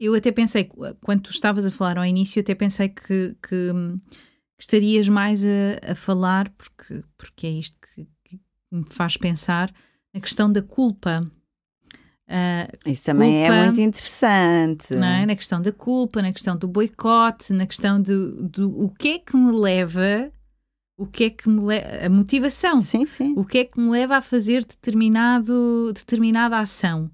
eu 0.00 0.14
até 0.14 0.32
pensei, 0.32 0.64
quando 1.02 1.22
tu 1.22 1.30
estavas 1.30 1.66
a 1.66 1.70
falar 1.70 1.98
ao 1.98 2.06
início, 2.06 2.38
eu 2.38 2.42
até 2.42 2.54
pensei 2.54 2.88
que, 2.88 3.04
que, 3.06 3.36
que 3.42 3.72
estarias 4.58 5.06
mais 5.08 5.44
a, 5.44 5.92
a 5.92 5.94
falar, 5.94 6.48
porque, 6.50 7.04
porque 7.18 7.46
é 7.46 7.50
isto 7.50 7.76
que, 7.94 8.06
que 8.24 8.40
me 8.72 8.84
faz 8.88 9.18
pensar, 9.18 9.70
na 10.14 10.20
questão 10.20 10.50
da 10.50 10.62
culpa. 10.62 11.30
Ah, 12.26 12.68
Isso 12.86 13.04
também 13.04 13.34
culpa, 13.34 13.54
é 13.54 13.64
muito 13.64 13.80
interessante. 13.80 14.94
é? 14.94 15.26
Na 15.26 15.36
questão 15.36 15.60
da 15.60 15.72
culpa, 15.72 16.22
na 16.22 16.32
questão 16.32 16.56
do 16.56 16.66
boicote, 16.66 17.52
na 17.52 17.66
questão 17.66 18.00
de, 18.00 18.14
do 18.48 18.82
o 18.82 18.88
que 18.88 19.08
é 19.08 19.18
que 19.18 19.36
me 19.36 19.52
leva, 19.52 20.32
o 20.96 21.06
que 21.06 21.24
é 21.24 21.30
que 21.30 21.48
me 21.48 21.60
leva, 21.60 22.06
a 22.06 22.08
motivação. 22.08 22.80
Sim, 22.80 23.04
sim. 23.04 23.34
O 23.36 23.44
que 23.44 23.58
é 23.58 23.64
que 23.64 23.78
me 23.78 23.90
leva 23.90 24.16
a 24.16 24.22
fazer 24.22 24.64
determinado, 24.64 25.92
determinada 25.92 26.58
ação? 26.58 27.10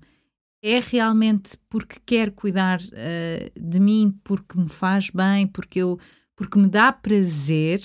É 0.62 0.78
realmente 0.78 1.56
porque 1.70 1.98
quero 2.04 2.32
cuidar 2.32 2.80
eh, 2.92 3.50
de 3.58 3.80
mim, 3.80 4.14
porque 4.22 4.58
me 4.58 4.68
faz 4.68 5.08
bem, 5.08 5.46
porque, 5.46 5.78
eu, 5.78 5.98
porque 6.36 6.58
me 6.58 6.68
dá 6.68 6.92
prazer 6.92 7.80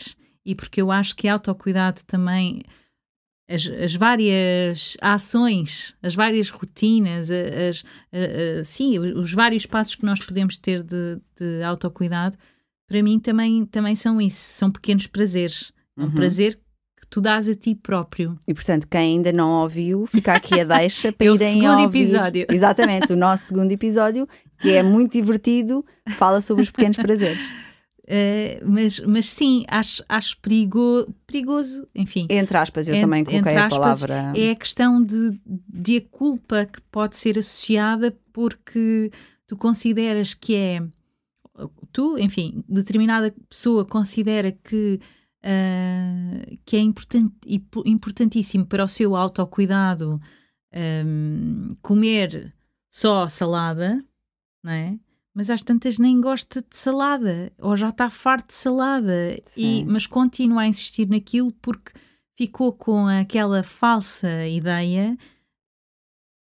e 0.45 0.53
porque 0.53 0.81
eu 0.81 0.91
acho 0.91 1.15
que 1.15 1.27
autocuidado 1.27 2.01
também, 2.05 2.61
as, 3.49 3.65
as 3.67 3.95
várias 3.95 4.97
ações, 5.01 5.95
as 6.03 6.15
várias 6.15 6.49
rotinas, 6.49 7.29
as, 7.31 7.83
a- 8.11 8.59
a- 8.59 8.63
sim, 8.65 8.99
os 8.99 9.31
vários 9.31 9.65
passos 9.65 9.95
que 9.95 10.05
nós 10.05 10.19
podemos 10.19 10.57
ter 10.57 10.83
de, 10.83 11.17
de 11.39 11.63
autocuidado, 11.63 12.37
para 12.87 13.01
mim 13.01 13.19
também, 13.19 13.65
também 13.65 13.95
são 13.95 14.19
isso, 14.19 14.37
são 14.57 14.69
pequenos 14.69 15.07
prazeres. 15.07 15.71
É 15.97 16.01
um 16.01 16.07
Uhum. 16.07 16.11
prazer 16.11 16.59
tu 17.15 17.21
dás 17.21 17.47
a 17.47 17.55
ti 17.55 17.73
próprio. 17.73 18.37
E 18.45 18.53
portanto, 18.53 18.89
quem 18.89 19.15
ainda 19.15 19.31
não 19.31 19.61
ouviu, 19.61 20.05
fica 20.05 20.33
aqui 20.33 20.59
a 20.59 20.65
deixa 20.65 21.13
para 21.15 21.27
É 21.27 21.31
o 21.31 21.35
irem 21.35 21.53
segundo 21.53 21.79
ouvir. 21.83 22.01
episódio. 22.01 22.45
Exatamente, 22.51 23.13
o 23.13 23.15
nosso 23.15 23.45
segundo 23.45 23.71
episódio, 23.71 24.27
que 24.59 24.71
é 24.71 24.83
muito 24.83 25.13
divertido, 25.13 25.85
fala 26.17 26.41
sobre 26.41 26.63
os 26.63 26.71
pequenos 26.71 26.97
prazeres. 26.97 27.39
Eh, 28.07 28.61
mas, 28.63 28.99
mas 28.99 29.25
sim, 29.27 29.65
acho, 29.67 30.03
acho 30.07 30.37
perigo, 30.39 31.11
perigoso, 31.25 31.87
enfim. 31.95 32.27
Entre 32.29 32.55
aspas, 32.55 32.87
eu 32.87 32.99
também 32.99 33.23
coloquei 33.23 33.53
entre 33.53 33.59
a 33.59 33.65
aspas, 33.65 33.79
palavra. 33.79 34.31
É 34.39 34.51
a 34.51 34.55
questão 34.55 35.03
de, 35.03 35.41
de 35.67 35.97
a 35.97 36.01
culpa 36.01 36.67
que 36.67 36.79
pode 36.91 37.15
ser 37.15 37.39
associada 37.39 38.15
porque 38.31 39.09
tu 39.47 39.57
consideras 39.57 40.35
que 40.35 40.55
é. 40.55 40.83
Tu, 41.91 42.19
enfim, 42.19 42.63
determinada 42.69 43.33
pessoa 43.49 43.83
considera 43.83 44.51
que, 44.51 44.99
ah, 45.45 46.57
que 46.65 46.75
é 46.75 46.79
important, 46.79 47.31
impo- 47.45 47.83
importantíssimo 47.85 48.65
para 48.65 48.83
o 48.83 48.87
seu 48.87 49.15
autocuidado 49.15 50.19
ahm, 50.73 51.75
comer 51.83 52.51
só 52.89 53.29
salada, 53.29 54.03
não 54.63 54.71
é? 54.71 54.99
Mas 55.35 55.49
às 55.49 55.61
tantas 55.61 55.99
nem 55.99 56.19
gosta 56.19 56.61
de 56.61 56.75
salada, 56.75 57.51
ou 57.59 57.75
já 57.77 57.89
está 57.89 58.09
farto 58.09 58.47
de 58.47 58.53
salada, 58.55 59.37
e, 59.55 59.83
mas 59.85 60.07
continua 60.07 60.61
a 60.61 60.67
insistir 60.67 61.07
naquilo 61.07 61.51
porque 61.61 61.91
ficou 62.37 62.73
com 62.73 63.05
aquela 63.05 63.61
falsa 63.61 64.47
ideia 64.47 65.17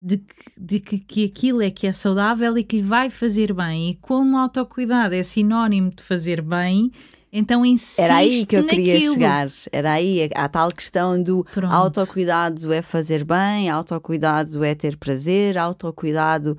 de, 0.01 0.17
que, 0.17 0.35
de 0.57 0.79
que, 0.79 0.99
que 0.99 1.25
aquilo 1.25 1.61
é 1.61 1.69
que 1.69 1.85
é 1.87 1.93
saudável 1.93 2.57
e 2.57 2.63
que 2.63 2.77
lhe 2.77 2.81
vai 2.81 3.09
fazer 3.09 3.53
bem. 3.53 3.91
E 3.91 3.95
como 3.95 4.35
o 4.35 4.39
autocuidado 4.39 5.13
é 5.13 5.23
sinónimo 5.23 5.91
de 5.91 6.01
fazer 6.01 6.41
bem, 6.41 6.91
então 7.31 7.65
insiste 7.65 7.99
Era 8.01 8.15
aí 8.17 8.45
que 8.45 8.55
eu 8.55 8.65
queria 8.65 8.93
naquilo. 8.93 9.13
chegar. 9.13 9.49
Era 9.71 9.91
aí 9.93 10.29
a, 10.35 10.45
a 10.45 10.49
tal 10.49 10.71
questão 10.71 11.21
do 11.21 11.43
Pronto. 11.45 11.73
autocuidado 11.73 12.71
é 12.73 12.81
fazer 12.81 13.23
bem, 13.23 13.69
autocuidado 13.69 14.63
é 14.63 14.73
ter 14.75 14.97
prazer, 14.97 15.57
autocuidado 15.57 16.57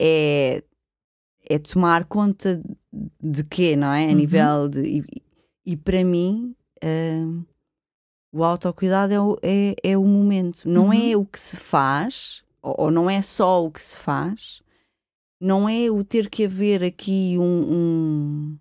é, 0.00 0.62
é 1.48 1.58
tomar 1.58 2.04
conta 2.04 2.62
de 3.20 3.44
quê, 3.44 3.76
não 3.76 3.92
é? 3.92 4.04
A 4.04 4.08
Uhum. 4.08 4.14
nível 4.14 4.68
de. 4.68 4.80
E, 4.80 5.04
e 5.72 5.76
para 5.76 6.02
mim. 6.04 6.54
hum, 6.84 7.42
o 8.32 8.44
autocuidado 8.44 9.14
é 9.14 9.20
o, 9.20 9.38
é, 9.42 9.74
é 9.82 9.96
o 9.96 10.04
momento, 10.04 10.68
não 10.68 10.88
Uhum. 10.88 11.10
é 11.12 11.16
o 11.16 11.24
que 11.24 11.40
se 11.40 11.56
faz, 11.56 12.42
ou, 12.60 12.74
ou 12.78 12.90
não 12.90 13.08
é 13.08 13.22
só 13.22 13.64
o 13.64 13.70
que 13.70 13.80
se 13.80 13.96
faz, 13.96 14.60
não 15.40 15.66
é 15.66 15.90
o 15.90 16.04
ter 16.04 16.28
que 16.28 16.44
haver 16.44 16.84
aqui 16.84 17.36
um, 17.38 17.42
um- 17.72 18.58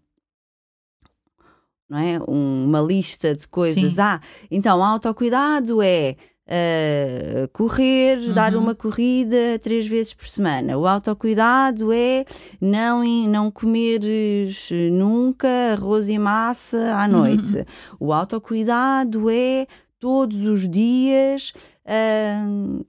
não 1.89 1.97
é? 1.97 2.19
Um- 2.27 2.65
uma 2.65 2.81
lista 2.81 3.35
de 3.35 3.47
coisas. 3.47 3.93
Sim. 3.93 4.01
Ah, 4.01 4.19
então 4.49 4.83
autocuidado 4.83 5.81
é 5.81 6.15
uh, 6.47 7.47
correr, 7.51 8.19
uhum. 8.19 8.33
dar 8.33 8.55
uma 8.55 8.75
corrida 8.75 9.59
três 9.61 9.87
vezes 9.87 10.13
por 10.13 10.27
semana. 10.27 10.77
O 10.77 10.87
autocuidado 10.87 11.91
é 11.91 12.25
não, 12.59 13.03
não 13.27 13.51
comeres 13.51 14.69
nunca 14.91 15.47
arroz 15.73 16.09
e 16.09 16.17
massa 16.17 16.95
à 16.95 17.07
noite. 17.07 17.57
Uhum. 17.57 17.65
O 17.99 18.13
autocuidado 18.13 19.29
é 19.29 19.67
todos 19.99 20.41
os 20.41 20.69
dias 20.69 21.53
uh, 21.85 22.85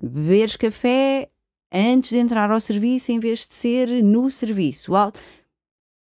beberes 0.00 0.56
café 0.56 1.28
antes 1.72 2.10
de 2.10 2.18
entrar 2.18 2.50
ao 2.50 2.60
serviço 2.60 3.10
em 3.10 3.18
vez 3.18 3.40
de 3.40 3.54
ser 3.54 3.88
no 4.02 4.30
serviço. 4.30 4.92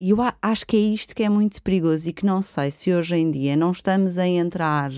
E 0.02 0.10
eu 0.10 0.16
acho 0.42 0.66
que 0.66 0.76
é 0.76 0.80
isto 0.80 1.14
que 1.14 1.22
é 1.22 1.28
muito 1.28 1.62
perigoso 1.62 2.08
e 2.08 2.12
que 2.12 2.26
não 2.26 2.42
sei 2.42 2.72
se 2.72 2.92
hoje 2.92 3.14
em 3.14 3.30
dia 3.30 3.56
não 3.56 3.70
estamos 3.70 4.18
a 4.18 4.26
entrar 4.26 4.90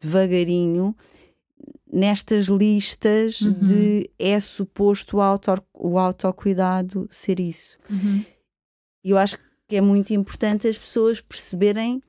devagarinho 0.00 0.96
nestas 1.92 2.46
listas 2.46 3.42
uhum. 3.42 3.52
de 3.52 4.10
é 4.18 4.40
suposto 4.40 5.18
o, 5.18 5.20
auto, 5.20 5.62
o 5.74 5.98
autocuidado 5.98 7.06
ser 7.10 7.38
isso. 7.38 7.76
Uhum. 7.90 8.24
Eu 9.04 9.18
acho 9.18 9.36
que 9.68 9.76
é 9.76 9.82
muito 9.82 10.14
importante 10.14 10.66
as 10.66 10.78
pessoas 10.78 11.20
perceberem 11.20 12.02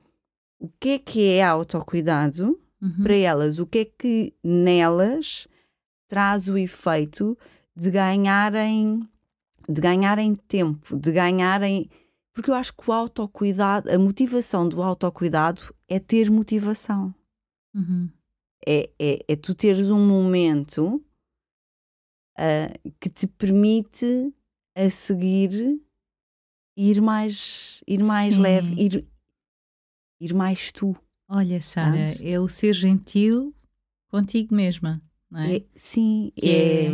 o 0.58 0.70
que 0.80 0.88
é 0.88 0.98
que 0.98 1.22
é 1.22 1.44
autocuidado 1.44 2.58
uhum. 2.80 3.02
para 3.02 3.16
elas, 3.16 3.58
o 3.58 3.66
que 3.66 3.80
é 3.80 3.84
que 3.84 4.32
nelas 4.42 5.46
traz 6.08 6.48
o 6.48 6.56
efeito 6.56 7.36
de 7.76 7.90
ganharem 7.90 9.06
de 9.68 9.80
ganharem 9.80 10.34
tempo, 10.34 10.96
de 10.96 11.12
ganharem 11.12 11.88
porque 12.32 12.50
eu 12.50 12.54
acho 12.54 12.72
que 12.74 12.88
o 12.88 12.92
autocuidado, 12.92 13.90
a 13.90 13.98
motivação 13.98 14.68
do 14.68 14.82
autocuidado 14.82 15.74
é 15.88 15.98
ter 15.98 16.30
motivação. 16.30 17.14
Uhum. 17.74 18.08
É, 18.66 18.90
é, 18.98 19.24
é, 19.26 19.36
tu 19.36 19.54
teres 19.54 19.88
um 19.88 20.06
momento 20.06 21.02
uh, 22.38 22.92
que 23.00 23.08
te 23.08 23.26
permite 23.26 24.32
a 24.74 24.90
seguir 24.90 25.80
ir 26.76 27.00
mais, 27.00 27.82
ir 27.86 28.04
mais 28.04 28.36
leve, 28.36 28.74
ir, 28.78 29.06
ir 30.20 30.34
mais 30.34 30.70
tu. 30.72 30.96
Olha, 31.28 31.60
Sara, 31.60 32.16
é 32.20 32.38
o 32.40 32.48
ser 32.48 32.74
gentil 32.74 33.54
contigo 34.08 34.54
mesma, 34.54 35.02
não 35.30 35.40
é? 35.40 35.56
é 35.56 35.64
sim, 35.76 36.32
é, 36.36 36.86
é, 36.86 36.90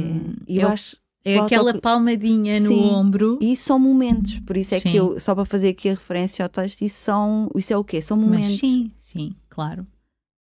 eu 0.47 0.69
acho 0.69 0.97
é 1.27 1.39
aquela 1.39 1.79
palmadinha 1.81 2.61
no 2.61 2.69
Sim. 2.69 2.91
ombro. 2.91 3.39
E 3.43 3.57
são 3.57 3.79
momentos, 3.79 4.39
por 4.41 4.57
isso 4.57 4.75
é 4.75 4.81
sim. 4.81 4.91
que 4.91 4.97
eu, 4.97 5.19
só 5.19 5.35
para 5.35 5.45
fazer 5.45 5.71
aqui 5.71 5.89
a 5.89 5.95
referência 5.95 6.45
ao 6.45 6.49
texto, 6.49 6.83
isso 6.83 7.01
são, 7.01 7.51
isso 7.57 7.73
é 7.73 7.77
o 7.77 7.83
quê? 7.83 8.01
São 8.01 8.17
momentos. 8.17 8.51
Mas 8.51 8.59
sim, 8.61 8.93
sim, 9.01 9.35
claro. 9.49 9.87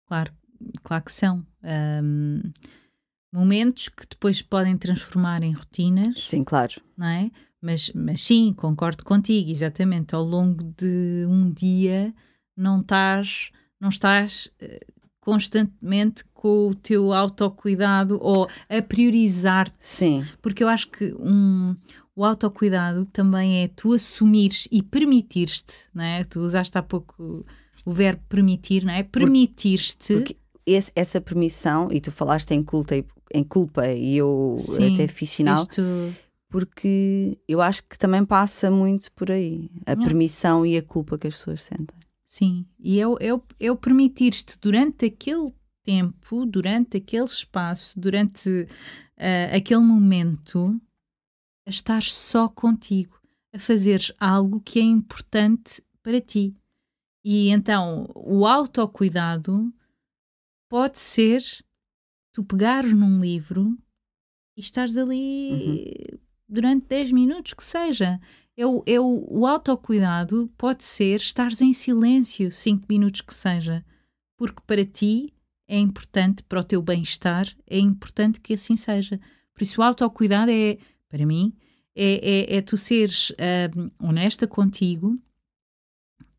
Claro, 0.08 0.34
claro 0.84 1.04
que 1.04 1.12
são. 1.12 1.46
Um, 1.64 2.42
momentos 3.32 3.88
que 3.88 4.06
depois 4.08 4.42
podem 4.42 4.78
transformar 4.78 5.42
em 5.42 5.54
rotinas. 5.54 6.24
Sim, 6.24 6.44
claro. 6.44 6.82
Não 6.98 7.08
é? 7.08 7.32
Mas, 7.62 7.90
mas 7.96 8.22
sim, 8.22 8.54
concordo 8.54 9.06
contigo, 9.06 9.50
exatamente. 9.50 10.14
Ao 10.14 10.24
longo 10.24 10.64
de 10.78 11.26
um 11.30 11.50
dia 11.50 12.14
não 12.56 12.82
estás, 12.82 13.52
não 13.80 13.88
estás 13.88 14.54
eh, 14.60 14.86
constantemente 15.22 16.26
com 16.44 16.68
o 16.68 16.76
teu 16.76 17.14
autocuidado 17.14 18.20
ou 18.22 18.50
a 18.68 18.82
priorizar-te. 18.82 19.78
Sim. 19.80 20.26
Porque 20.42 20.62
eu 20.62 20.68
acho 20.68 20.90
que 20.90 21.16
um, 21.18 21.74
o 22.14 22.26
autocuidado 22.26 23.06
também 23.06 23.64
é 23.64 23.70
tu 23.70 23.94
assumires 23.94 24.68
e 24.70 24.84
permitires-te, 24.84 25.74
não 25.94 26.04
é? 26.04 26.26
Tu 26.26 26.42
usaste 26.42 26.78
há 26.78 26.84
pouco 26.84 27.46
o 27.86 27.92
verbo 27.94 28.22
permitir, 28.28 28.84
não 28.84 28.92
é? 28.92 29.04
Permitir-te. 29.04 30.36
Essa 30.94 31.22
permissão, 31.22 31.88
e 31.90 32.02
tu 32.02 32.12
falaste 32.12 32.52
em 32.52 32.62
culpa, 32.62 32.94
em 33.34 33.44
culpa 33.44 33.88
e 33.88 34.18
eu 34.18 34.58
Sim, 34.60 34.94
até 34.94 35.08
fiz 35.08 35.30
sinal. 35.30 35.64
Isto... 35.64 35.82
Porque 36.50 37.38
eu 37.48 37.62
acho 37.62 37.84
que 37.88 37.98
também 37.98 38.26
passa 38.26 38.70
muito 38.70 39.10
por 39.14 39.32
aí 39.32 39.72
a 39.86 39.96
permissão 39.96 40.66
e 40.66 40.76
a 40.76 40.84
culpa 40.84 41.18
que 41.18 41.28
as 41.28 41.36
pessoas 41.36 41.64
sentem. 41.64 41.96
Sim, 42.28 42.66
e 42.80 43.00
é 43.00 43.08
o, 43.08 43.18
é 43.20 43.34
o, 43.34 43.42
é 43.62 43.72
o 43.72 43.78
permitir-te 43.78 44.58
durante 44.60 45.06
aquele 45.06 45.54
tempo, 45.84 46.46
durante 46.46 46.98
aquele 46.98 47.26
espaço, 47.26 48.00
durante 48.00 48.50
uh, 48.50 49.56
aquele 49.56 49.82
momento, 49.82 50.80
a 51.66 51.70
estar 51.70 52.02
só 52.04 52.48
contigo, 52.48 53.20
a 53.54 53.60
fazeres 53.60 54.12
algo 54.20 54.60
que 54.60 54.80
é 54.80 54.84
importante 54.84 55.84
para 56.02 56.20
ti. 56.20 56.56
E 57.24 57.50
então 57.50 58.10
o 58.16 58.46
autocuidado 58.46 59.74
pode 60.70 61.00
ser 61.00 61.42
tu 62.34 62.44
pegares 62.44 62.92
num 62.94 63.22
livro 63.22 63.78
e 64.58 64.62
estares 64.62 64.98
ali 64.98 66.12
uhum. 66.12 66.20
durante 66.50 66.88
10 66.88 67.12
minutos, 67.12 67.54
que 67.54 67.64
seja. 67.64 68.20
É 68.56 68.68
o, 68.68 68.84
é 68.86 69.00
o, 69.00 69.26
o 69.30 69.48
autocuidado 69.48 70.52
pode 70.58 70.84
ser 70.84 71.18
estares 71.18 71.62
em 71.62 71.74
silêncio 71.74 72.52
5 72.52 72.86
minutos 72.88 73.22
que 73.22 73.34
seja, 73.34 73.84
porque 74.38 74.62
para 74.68 74.86
ti 74.86 75.34
é 75.74 75.80
importante, 75.80 76.44
para 76.44 76.60
o 76.60 76.64
teu 76.64 76.84
bem-estar, 76.84 77.48
é 77.66 77.80
importante 77.80 78.40
que 78.40 78.54
assim 78.54 78.78
seja. 78.78 79.20
Por 79.56 79.64
isso, 79.64 79.82
o 79.82 79.84
autocuidado 79.84 80.52
é, 80.52 80.78
para 81.10 81.26
mim, 81.26 81.52
é, 81.96 82.54
é, 82.54 82.58
é 82.58 82.62
tu 82.62 82.78
seres 82.78 83.32
uh, 83.32 83.92
honesta 83.98 84.46
contigo 84.46 85.20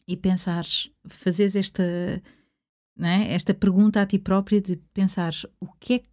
e 0.07 0.17
pensares, 0.17 0.89
fazeres 1.09 1.57
esta, 1.57 1.83
né, 2.97 3.33
esta 3.35 3.53
pergunta 3.53 4.01
a 4.01 4.07
ti 4.07 4.21
própria 4.21 4.61
de 4.61 4.77
pensares 4.93 5.45
o 5.59 5.67
que 5.81 5.95
é 5.95 5.99
que, 5.99 6.09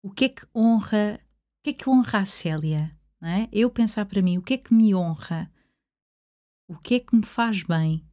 o 0.00 0.10
que, 0.12 0.24
é 0.26 0.28
que 0.28 0.46
honra, 0.54 1.18
o 1.18 1.62
que 1.64 1.70
é 1.70 1.72
que 1.72 1.90
honra 1.90 2.20
a 2.20 2.24
Célia? 2.24 2.96
é? 3.20 3.48
Eu 3.50 3.70
pensar 3.70 4.06
para 4.06 4.22
mim 4.22 4.38
o 4.38 4.42
que 4.42 4.54
é 4.54 4.58
que 4.58 4.72
me 4.72 4.94
honra, 4.94 5.50
o 6.68 6.76
que 6.76 6.94
é 6.94 7.00
que 7.00 7.16
me 7.16 7.26
faz 7.26 7.64
bem 7.64 8.04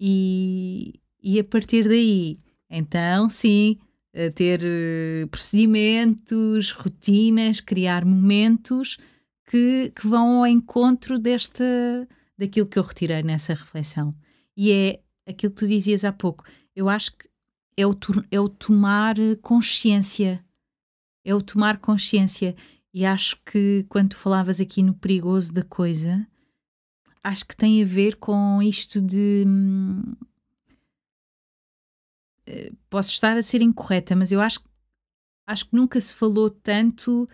e, 0.00 1.00
e 1.22 1.38
a 1.38 1.44
partir 1.44 1.88
daí, 1.88 2.40
então 2.70 3.28
sim, 3.28 3.78
ter 4.34 4.60
eh, 4.62 5.26
procedimentos, 5.30 6.72
rotinas, 6.72 7.60
criar 7.60 8.04
momentos 8.04 8.96
que, 9.48 9.92
que 9.94 10.06
vão 10.06 10.38
ao 10.38 10.46
encontro 10.46 11.18
desta, 11.18 11.64
daquilo 12.38 12.66
que 12.66 12.78
eu 12.78 12.82
retirei 12.82 13.22
nessa 13.22 13.54
reflexão. 13.54 14.14
E 14.56 14.72
é 14.72 15.00
aquilo 15.26 15.52
que 15.52 15.60
tu 15.60 15.68
dizias 15.68 16.04
há 16.04 16.12
pouco. 16.12 16.44
Eu 16.74 16.88
acho 16.88 17.16
que 17.16 17.28
é 17.76 17.86
o, 17.86 17.96
é 18.30 18.40
o 18.40 18.48
tomar 18.48 19.16
consciência. 19.42 20.44
É 21.24 21.34
o 21.34 21.42
tomar 21.42 21.78
consciência. 21.78 22.54
E 22.92 23.04
acho 23.04 23.36
que 23.44 23.84
quando 23.88 24.14
falavas 24.14 24.60
aqui 24.60 24.82
no 24.82 24.94
perigoso 24.94 25.52
da 25.52 25.62
coisa, 25.62 26.26
acho 27.22 27.46
que 27.46 27.56
tem 27.56 27.82
a 27.82 27.86
ver 27.86 28.16
com 28.16 28.62
isto 28.62 29.00
de. 29.00 29.44
Hum, 29.46 30.02
eh, 30.12 30.29
posso 32.88 33.10
estar 33.10 33.36
a 33.36 33.42
ser 33.42 33.62
incorreta, 33.62 34.14
mas 34.16 34.30
eu 34.32 34.40
acho, 34.40 34.60
acho 35.46 35.66
que 35.68 35.76
nunca 35.76 36.00
se 36.00 36.14
falou 36.14 36.50
tanto 36.50 37.28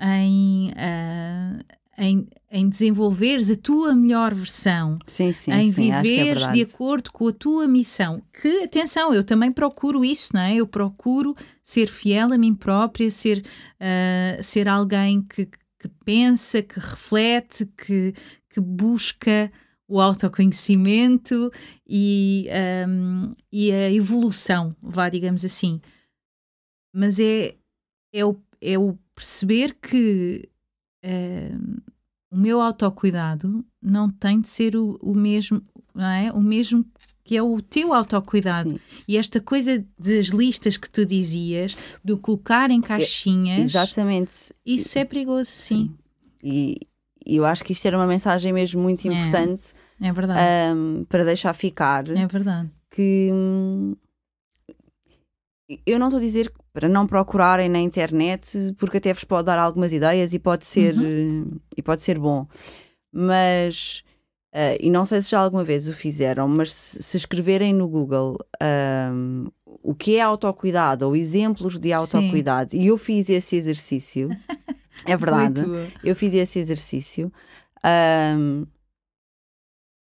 em, 0.00 0.70
uh, 0.70 1.64
em, 1.98 2.28
em 2.50 2.68
desenvolveres 2.68 3.50
a 3.50 3.56
tua 3.56 3.94
melhor 3.94 4.34
versão, 4.34 4.98
sim, 5.06 5.32
sim, 5.32 5.52
em 5.52 5.70
sim, 5.70 5.90
é 5.90 6.00
viveres 6.00 6.48
é 6.48 6.52
de 6.52 6.62
acordo 6.62 7.12
com 7.12 7.28
a 7.28 7.32
tua 7.32 7.68
missão. 7.68 8.22
Que, 8.32 8.64
atenção, 8.64 9.12
eu 9.12 9.22
também 9.22 9.52
procuro 9.52 10.04
isso, 10.04 10.30
não 10.34 10.40
é? 10.40 10.56
Eu 10.56 10.66
procuro 10.66 11.36
ser 11.62 11.88
fiel 11.88 12.32
a 12.32 12.38
mim 12.38 12.54
própria, 12.54 13.10
ser, 13.10 13.44
uh, 13.76 14.42
ser 14.42 14.66
alguém 14.68 15.22
que, 15.22 15.46
que 15.46 15.88
pensa, 16.04 16.62
que 16.62 16.80
reflete, 16.80 17.66
que, 17.76 18.14
que 18.48 18.60
busca 18.60 19.52
o 19.90 20.00
autoconhecimento 20.00 21.52
e, 21.84 22.48
um, 22.88 23.34
e 23.50 23.72
a 23.72 23.92
evolução, 23.92 24.74
vá, 24.80 25.08
digamos 25.08 25.44
assim. 25.44 25.80
Mas 26.94 27.18
é, 27.18 27.56
é, 28.14 28.24
o, 28.24 28.40
é 28.60 28.78
o 28.78 28.96
perceber 29.16 29.74
que 29.74 30.48
uh, 31.04 31.82
o 32.30 32.36
meu 32.36 32.60
autocuidado 32.60 33.64
não 33.82 34.08
tem 34.08 34.40
de 34.40 34.48
ser 34.48 34.76
o, 34.76 34.96
o 35.02 35.12
mesmo, 35.12 35.60
não 35.92 36.06
é? 36.06 36.32
O 36.32 36.40
mesmo 36.40 36.86
que 37.24 37.36
é 37.36 37.42
o 37.42 37.60
teu 37.60 37.92
autocuidado. 37.92 38.70
Sim. 38.70 38.80
E 39.08 39.16
esta 39.16 39.40
coisa 39.40 39.84
das 39.98 40.26
listas 40.26 40.76
que 40.76 40.88
tu 40.88 41.04
dizias, 41.04 41.76
do 42.04 42.16
colocar 42.16 42.70
em 42.70 42.80
caixinhas. 42.80 43.60
É, 43.60 43.64
exatamente. 43.64 44.54
Isso 44.64 44.96
é 44.96 45.04
perigoso, 45.04 45.50
sim. 45.50 45.88
sim. 45.88 45.96
E 46.42 46.89
eu 47.26 47.44
acho 47.44 47.64
que 47.64 47.72
isto 47.72 47.86
era 47.86 47.96
uma 47.96 48.06
mensagem 48.06 48.52
mesmo 48.52 48.80
muito 48.80 49.06
é. 49.06 49.12
importante. 49.12 49.72
É, 50.00 50.08
é 50.08 50.12
verdade. 50.12 50.40
Um, 50.74 51.04
para 51.08 51.24
deixar 51.24 51.52
ficar. 51.52 52.08
É 52.08 52.26
verdade. 52.26 52.70
Que 52.90 53.30
hum, 53.32 53.94
eu 55.86 55.98
não 55.98 56.08
estou 56.08 56.18
a 56.18 56.22
dizer 56.22 56.52
para 56.72 56.88
não 56.88 57.06
procurarem 57.06 57.68
na 57.68 57.78
internet, 57.78 58.74
porque 58.78 58.98
até 58.98 59.12
vos 59.12 59.24
pode 59.24 59.46
dar 59.46 59.58
algumas 59.58 59.92
ideias 59.92 60.32
e 60.32 60.38
pode 60.38 60.66
ser, 60.66 60.96
uhum. 60.96 61.58
e 61.76 61.82
pode 61.82 62.02
ser 62.02 62.18
bom. 62.18 62.46
Mas, 63.12 64.02
uh, 64.54 64.78
e 64.80 64.90
não 64.90 65.04
sei 65.04 65.22
se 65.22 65.30
já 65.30 65.40
alguma 65.40 65.64
vez 65.64 65.88
o 65.88 65.92
fizeram, 65.92 66.48
mas 66.48 66.72
se, 66.72 67.02
se 67.02 67.16
escreverem 67.16 67.72
no 67.72 67.88
Google 67.88 68.38
um, 69.12 69.46
o 69.82 69.94
que 69.94 70.16
é 70.16 70.20
autocuidado 70.20 71.06
ou 71.06 71.16
exemplos 71.16 71.78
de 71.78 71.92
autocuidado. 71.92 72.72
Sim. 72.72 72.80
E 72.80 72.86
eu 72.88 72.98
fiz 72.98 73.28
esse 73.28 73.56
exercício. 73.56 74.28
é 75.04 75.16
verdade. 75.16 75.62
Eu 76.02 76.14
fiz 76.14 76.34
esse 76.34 76.58
exercício. 76.58 77.32
Um, 77.84 78.66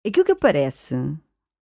aquilo 0.06 0.26
que 0.26 0.32
aparece, 0.32 0.96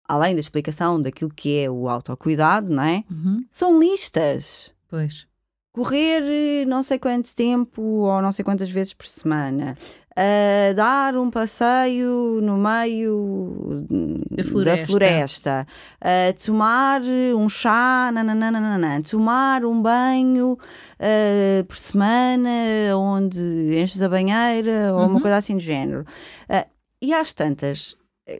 além 0.08 0.34
da 0.34 0.40
explicação 0.40 1.00
daquilo 1.00 1.32
que 1.32 1.58
é 1.58 1.70
o 1.70 1.88
autocuidado, 1.88 2.72
não 2.72 2.82
é? 2.82 3.04
Uhum. 3.10 3.44
São 3.50 3.78
listas. 3.78 4.72
Pois. 4.88 5.26
Correr 5.72 6.22
eh, 6.22 6.64
não 6.64 6.82
sei 6.82 6.98
quanto 6.98 7.34
tempo 7.34 7.80
ou 7.80 8.20
não 8.20 8.32
sei 8.32 8.44
quantas 8.44 8.68
vezes 8.68 8.92
por 8.92 9.06
semana 9.06 9.76
a 10.20 10.74
dar 10.74 11.16
um 11.16 11.30
passeio 11.30 12.40
no 12.42 12.58
meio 12.58 13.86
da 14.30 14.44
floresta, 14.44 14.76
da 14.76 14.86
floresta 14.86 15.66
a 15.98 16.32
tomar 16.44 17.00
um 17.34 17.48
chá, 17.48 18.10
nananana, 18.12 19.00
tomar 19.02 19.64
um 19.64 19.80
banho 19.80 20.52
uh, 20.52 21.64
por 21.64 21.76
semana 21.76 22.50
onde 22.94 23.40
enches 23.80 24.02
a 24.02 24.10
banheira 24.10 24.92
ou 24.92 25.06
uma 25.06 25.14
uhum. 25.14 25.20
coisa 25.20 25.38
assim 25.38 25.56
do 25.56 25.62
género. 25.62 26.04
Uh, 26.50 26.68
e 27.00 27.14
às 27.14 27.32
tantas, 27.32 27.96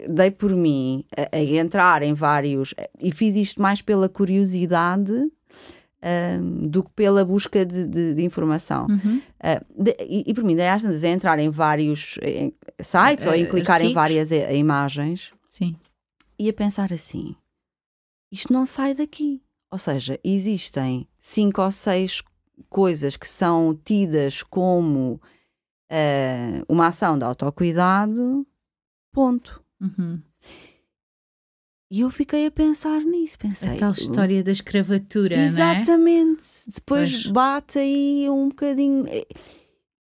dei 0.07 0.31
por 0.31 0.55
mim 0.55 1.03
a, 1.17 1.35
a 1.35 1.41
entrar 1.41 2.03
em 2.03 2.13
vários, 2.13 2.75
e 3.01 3.11
fiz 3.11 3.35
isto 3.37 3.63
mais 3.63 3.81
pela 3.81 4.07
curiosidade 4.07 5.31
um, 6.03 6.69
do 6.69 6.83
que 6.83 6.91
pela 6.91 7.25
busca 7.25 7.65
de, 7.65 7.87
de, 7.87 8.15
de 8.15 8.23
informação. 8.23 8.87
Uhum. 8.89 9.23
Uh, 9.39 9.83
de, 9.83 9.97
e, 10.01 10.25
e, 10.27 10.35
por 10.35 10.45
mim, 10.45 10.61
às 10.61 10.83
vezes, 10.83 11.05
é 11.05 11.09
entrar 11.09 11.39
em 11.39 11.51
vários 11.51 12.19
em 12.23 12.55
sites 12.81 13.27
uh, 13.27 13.31
ou 13.31 13.35
em 13.35 13.47
clicar 13.47 13.77
artigos. 13.77 13.93
em 13.93 13.95
várias 13.95 14.33
eh, 14.33 14.57
imagens 14.57 15.33
Sim. 15.49 15.77
e 16.39 16.49
a 16.49 16.53
pensar 16.53 16.93
assim: 16.93 17.35
isto 18.33 18.53
não 18.53 18.65
sai 18.65 18.95
daqui. 18.95 19.43
Ou 19.73 19.79
seja, 19.79 20.19
existem 20.25 21.07
cinco 21.19 21.63
ou 21.63 21.71
seis 21.71 22.23
coisas 22.69 23.17
que 23.17 23.29
são 23.29 23.79
tidas 23.85 24.43
como 24.43 25.21
uh, 25.91 26.65
uma 26.69 26.89
ação 26.89 27.17
de 27.17 27.25
autocuidado, 27.25 28.47
ponto. 29.13 29.63
Uhum. 29.81 30.21
E 31.91 32.01
eu 32.01 32.11
fiquei 32.11 32.47
a 32.47 32.51
pensar 32.51 33.01
nisso. 33.01 33.37
Pensei, 33.39 33.71
a 33.71 33.77
tal 33.77 33.91
história 33.91 34.45
da 34.45 34.53
escravatura, 34.53 35.35
Exatamente. 35.35 36.43
É? 36.69 36.73
Depois 36.73 37.11
pois. 37.11 37.27
bate 37.27 37.79
aí 37.79 38.31
um 38.31 38.49
bocadinho. 38.49 39.07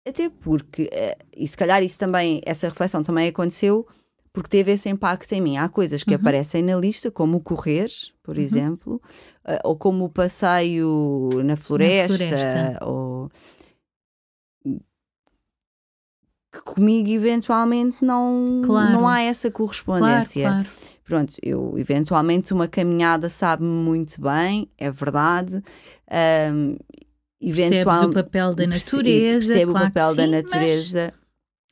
Até 0.06 0.30
porque, 0.30 0.90
eh, 0.92 1.18
e 1.36 1.48
se 1.48 1.56
calhar 1.56 1.82
isso 1.82 1.98
também, 1.98 2.42
essa 2.46 2.68
reflexão 2.68 3.02
também 3.04 3.30
aconteceu 3.30 3.88
porque 4.34 4.50
teve 4.50 4.72
esse 4.72 4.90
impacto 4.90 5.32
em 5.34 5.42
mim. 5.42 5.58
Há 5.58 5.70
coisas 5.70 6.04
que 6.04 6.12
uhum. 6.12 6.20
aparecem 6.20 6.62
na 6.62 6.76
lista, 6.76 7.10
como 7.10 7.38
o 7.38 7.42
correr, 7.42 7.90
por 8.22 8.36
uhum. 8.36 8.44
exemplo, 8.44 9.02
eh, 9.46 9.60
ou 9.64 9.78
como 9.78 10.06
o 10.06 10.10
passeio 10.10 11.30
na 11.44 11.56
floresta, 11.56 12.18
na 12.18 12.30
floresta. 12.30 12.86
ou 12.86 13.32
que 16.52 16.62
comigo 16.64 17.10
eventualmente 17.10 18.04
não, 18.04 18.62
claro. 18.64 18.92
não 18.92 19.08
há 19.08 19.22
essa 19.22 19.50
correspondência. 19.50 20.42
Claro, 20.50 20.66
claro. 20.66 20.91
Pronto, 21.04 21.34
eu 21.42 21.78
eventualmente 21.78 22.54
uma 22.54 22.68
caminhada 22.68 23.28
sabe-me 23.28 23.70
muito 23.70 24.22
bem, 24.22 24.70
é 24.78 24.90
verdade. 24.90 25.62
Um, 26.54 26.76
eventual... 27.40 28.06
o 28.06 28.14
papel 28.14 28.54
da 28.54 28.68
natureza. 28.68 29.48
Percebo 29.48 29.72
claro 29.72 29.88
o 29.88 29.90
papel 29.90 30.16
da 30.16 30.28
natureza. 30.28 31.14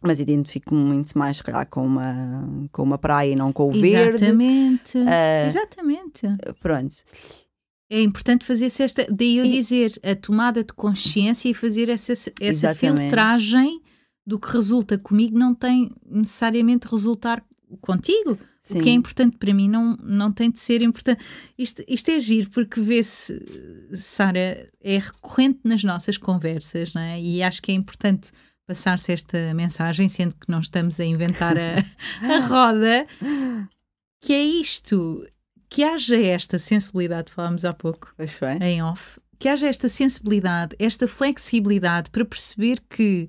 Mas, 0.02 0.12
mas 0.12 0.20
identifico-me 0.20 0.82
muito 0.82 1.18
mais, 1.18 1.38
se 1.38 1.44
calhar, 1.44 1.68
com 1.68 1.86
uma, 1.86 2.68
com 2.72 2.84
uma 2.84 2.98
praia 2.98 3.34
e 3.34 3.36
não 3.36 3.54
com 3.54 3.70
o 3.70 3.76
Exatamente. 3.76 3.92
verde. 3.92 4.26
Exatamente. 4.26 4.98
Uh, 4.98 5.48
Exatamente. 5.48 6.28
Pronto. 6.60 6.96
É 7.92 8.02
importante 8.02 8.46
fazer-se 8.46 8.84
esta. 8.84 9.08
Daí 9.10 9.38
eu 9.38 9.46
e... 9.46 9.52
dizer, 9.52 10.00
a 10.04 10.16
tomada 10.16 10.64
de 10.64 10.74
consciência 10.74 11.50
e 11.50 11.54
fazer 11.54 11.90
essa, 11.90 12.14
essa 12.40 12.76
filtragem 12.76 13.82
do 14.26 14.40
que 14.40 14.52
resulta 14.52 14.98
comigo 14.98 15.38
não 15.38 15.56
tem 15.56 15.92
necessariamente 16.06 16.88
resultar 16.88 17.44
contigo. 17.82 18.38
Sim. 18.70 18.80
O 18.80 18.84
que 18.84 18.90
é 18.90 18.94
importante 18.94 19.38
para 19.38 19.54
mim 19.54 19.68
não, 19.68 19.98
não 19.98 20.32
tem 20.32 20.52
de 20.52 20.60
ser 20.60 20.82
importante. 20.84 21.24
Isto, 21.58 21.84
isto 21.88 22.10
é 22.12 22.20
giro, 22.20 22.50
porque 22.52 22.80
vê-se, 22.80 23.40
Sara, 23.96 24.70
é 24.80 24.98
recorrente 25.00 25.60
nas 25.64 25.84
nossas 25.84 26.18
conversas, 26.18 26.94
não 26.94 27.02
é? 27.02 27.20
E 27.20 27.42
acho 27.42 27.62
que 27.64 27.72
é 27.72 27.76
importante 27.76 28.32
passar-se 28.68 29.12
esta 29.12 29.52
mensagem, 29.56 30.08
sendo 30.08 30.36
que 30.36 30.50
não 30.50 30.60
estamos 30.60 31.00
a 31.00 31.06
inventar 31.06 31.58
a, 31.58 31.78
a 32.32 32.40
roda, 32.42 33.08
que 34.22 34.34
é 34.34 34.44
isto, 34.44 35.26
que 35.68 35.84
haja 35.84 36.16
esta 36.16 36.60
sensibilidade, 36.60 37.32
falámos 37.32 37.66
há 37.66 37.74
pouco 37.74 38.14
em 38.62 38.84
off, 38.84 39.20
que 39.40 39.50
haja 39.50 39.68
esta 39.68 39.90
sensibilidade, 39.90 40.76
esta 40.78 41.08
flexibilidade 41.08 42.12
para 42.12 42.24
perceber 42.24 42.80
que 42.88 43.28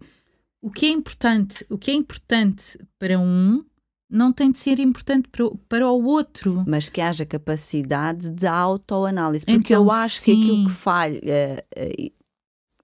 o 0.61 0.70
que 0.70 0.85
é 0.85 0.90
importante, 0.90 1.64
o 1.70 1.79
que 1.79 1.90
é 1.90 1.94
importante 1.94 2.79
para 2.98 3.18
um 3.18 3.64
não 4.10 4.32
tem 4.32 4.50
de 4.50 4.58
ser 4.58 4.80
importante 4.80 5.28
para, 5.28 5.48
para 5.68 5.88
o 5.88 6.04
outro. 6.04 6.64
Mas 6.66 6.88
que 6.88 7.00
haja 7.00 7.24
capacidade 7.24 8.28
de 8.28 8.46
autoanálise. 8.46 9.46
Porque 9.46 9.72
então, 9.72 9.84
eu 9.84 9.90
acho 9.90 10.18
sim. 10.18 10.34
que 10.34 10.42
aquilo 10.42 10.64
que 10.64 10.72
falha, 10.72 11.64
uh, 11.76 12.12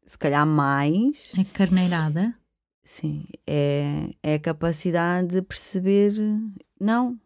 se 0.06 0.16
calhar 0.16 0.46
mais. 0.46 1.32
É 1.36 1.42
carneirada? 1.44 2.34
Sim, 2.84 3.24
é, 3.44 4.10
é 4.22 4.34
a 4.34 4.38
capacidade 4.38 5.28
de 5.28 5.42
perceber. 5.42 6.12
Não, 6.80 7.18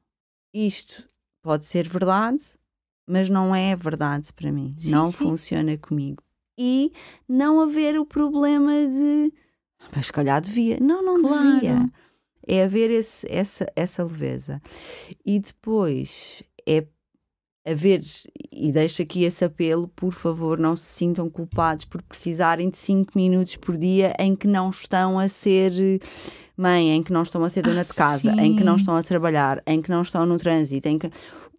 isto 0.54 1.06
pode 1.42 1.66
ser 1.66 1.86
verdade, 1.86 2.42
mas 3.06 3.28
não 3.28 3.54
é 3.54 3.76
verdade 3.76 4.32
para 4.32 4.50
mim. 4.50 4.74
Sim, 4.78 4.90
não 4.90 5.12
sim. 5.12 5.18
funciona 5.18 5.76
comigo. 5.76 6.22
E 6.58 6.90
não 7.28 7.60
haver 7.60 8.00
o 8.00 8.06
problema 8.06 8.72
de. 8.72 9.30
Mas 9.94 10.06
se 10.06 10.12
calhar 10.12 10.40
devia. 10.40 10.78
Não, 10.80 11.04
não 11.04 11.20
claro. 11.20 11.54
devia 11.54 11.90
é 12.50 12.64
haver 12.64 12.90
esse, 12.90 13.24
essa, 13.30 13.64
essa 13.76 14.02
leveza. 14.02 14.60
E 15.24 15.38
depois 15.38 16.42
é 16.66 16.84
haver, 17.64 18.02
e 18.50 18.72
deixo 18.72 19.02
aqui 19.02 19.22
esse 19.22 19.44
apelo, 19.44 19.86
por 19.86 20.12
favor, 20.12 20.58
não 20.58 20.74
se 20.74 20.86
sintam 20.86 21.30
culpados 21.30 21.84
por 21.84 22.02
precisarem 22.02 22.68
de 22.68 22.76
5 22.76 23.12
minutos 23.14 23.54
por 23.54 23.78
dia 23.78 24.12
em 24.18 24.34
que 24.34 24.48
não 24.48 24.70
estão 24.70 25.16
a 25.16 25.28
ser 25.28 25.72
mãe, 26.56 26.90
em 26.90 27.02
que 27.04 27.12
não 27.12 27.22
estão 27.22 27.44
a 27.44 27.48
ser 27.48 27.62
dona 27.62 27.82
ah, 27.82 27.84
de 27.84 27.94
casa, 27.94 28.32
sim. 28.32 28.40
em 28.40 28.56
que 28.56 28.64
não 28.64 28.74
estão 28.74 28.96
a 28.96 29.02
trabalhar, 29.02 29.62
em 29.64 29.80
que 29.80 29.88
não 29.88 30.02
estão 30.02 30.26
no 30.26 30.36
trânsito, 30.36 30.88
em 30.88 30.98
que 30.98 31.08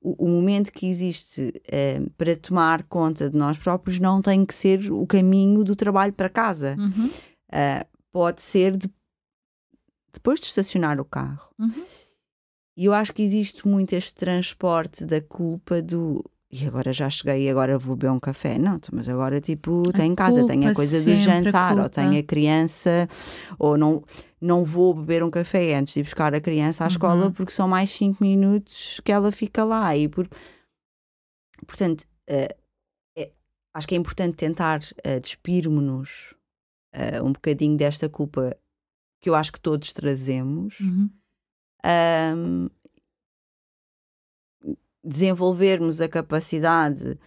o, 0.01 0.25
o 0.25 0.27
momento 0.27 0.73
que 0.73 0.88
existe 0.88 1.54
uh, 1.67 2.10
para 2.17 2.36
tomar 2.36 2.84
conta 2.84 3.30
de 3.30 3.38
nós 3.38 3.58
próprios 3.58 3.97
não 3.97 4.21
tem 4.21 4.45
que 4.45 4.54
ser 4.54 4.91
o 4.91 5.08
caminho 5.08 5.63
do 5.63 5.73
trabalho 5.73 6.12
para 6.12 6.27
casa. 6.27 6.75
Uhum. 6.77 7.06
Uh, 7.06 7.86
pode 8.12 8.41
ser 8.41 8.75
de 8.75 8.89
depois 10.13 10.39
de 10.39 10.47
estacionar 10.47 11.00
o 11.00 11.06
carro. 11.06 11.50
Uhum. 11.60 11.86
E 12.78 12.86
eu 12.86 12.93
acho 12.93 13.13
que 13.13 13.21
existe 13.21 13.67
muito 13.67 13.93
este 13.93 14.15
transporte 14.15 15.06
da 15.06 15.21
culpa 15.21 15.82
do 15.82 16.24
e 16.52 16.67
agora 16.67 16.91
já 16.91 17.10
cheguei 17.10 17.45
e 17.45 17.50
agora 17.50 17.78
vou 17.78 17.95
beber 17.95 18.12
um 18.12 18.19
café. 18.19 18.58
Não, 18.58 18.78
mas 18.91 19.08
agora 19.08 19.39
tipo 19.39 19.84
tenho 19.93 20.12
em 20.12 20.15
casa, 20.15 20.45
tenho 20.45 20.69
a 20.69 20.74
coisa 20.74 21.02
do 21.02 21.17
jantar, 21.17 21.80
ou 21.80 21.88
tenho 21.88 22.19
a 22.19 22.24
criança, 22.24 23.08
ou 23.58 23.78
não, 23.78 24.04
não 24.39 24.65
vou 24.65 24.93
beber 24.93 25.24
um 25.24 25.32
café 25.32 25.76
antes 25.76 25.93
de 25.93 26.04
buscar 26.04 26.36
a 26.36 26.41
criança 26.41 26.84
à 26.84 26.88
uhum. 26.88 26.91
escola 26.91 27.32
porque 27.32 27.54
são 27.54 27.69
mais 27.69 27.89
5 27.91 28.21
minutos 28.21 29.00
que 29.04 29.12
ela 29.13 29.32
fica 29.32 29.63
lá. 29.63 29.95
E 29.95 30.10
por... 30.10 30.28
Portanto, 31.65 32.02
uh, 32.30 32.54
é, 33.17 33.32
acho 33.74 33.88
que 33.88 33.95
é 33.95 33.97
importante 33.97 34.36
tentar 34.36 34.82
uh, 34.82 35.19
despirmos-nos 35.21 36.36
uh, 36.93 37.24
um 37.24 37.32
bocadinho 37.32 37.78
desta 37.78 38.10
culpa 38.10 38.58
que 39.22 39.30
eu 39.30 39.36
acho 39.36 39.54
que 39.54 39.60
todos 39.62 39.94
trazemos. 39.94 40.80
Uhum. 40.80 41.10
Um, 41.86 42.70
desenvolvermos 45.04 46.00
a 46.02 46.08
capacidade 46.08 47.18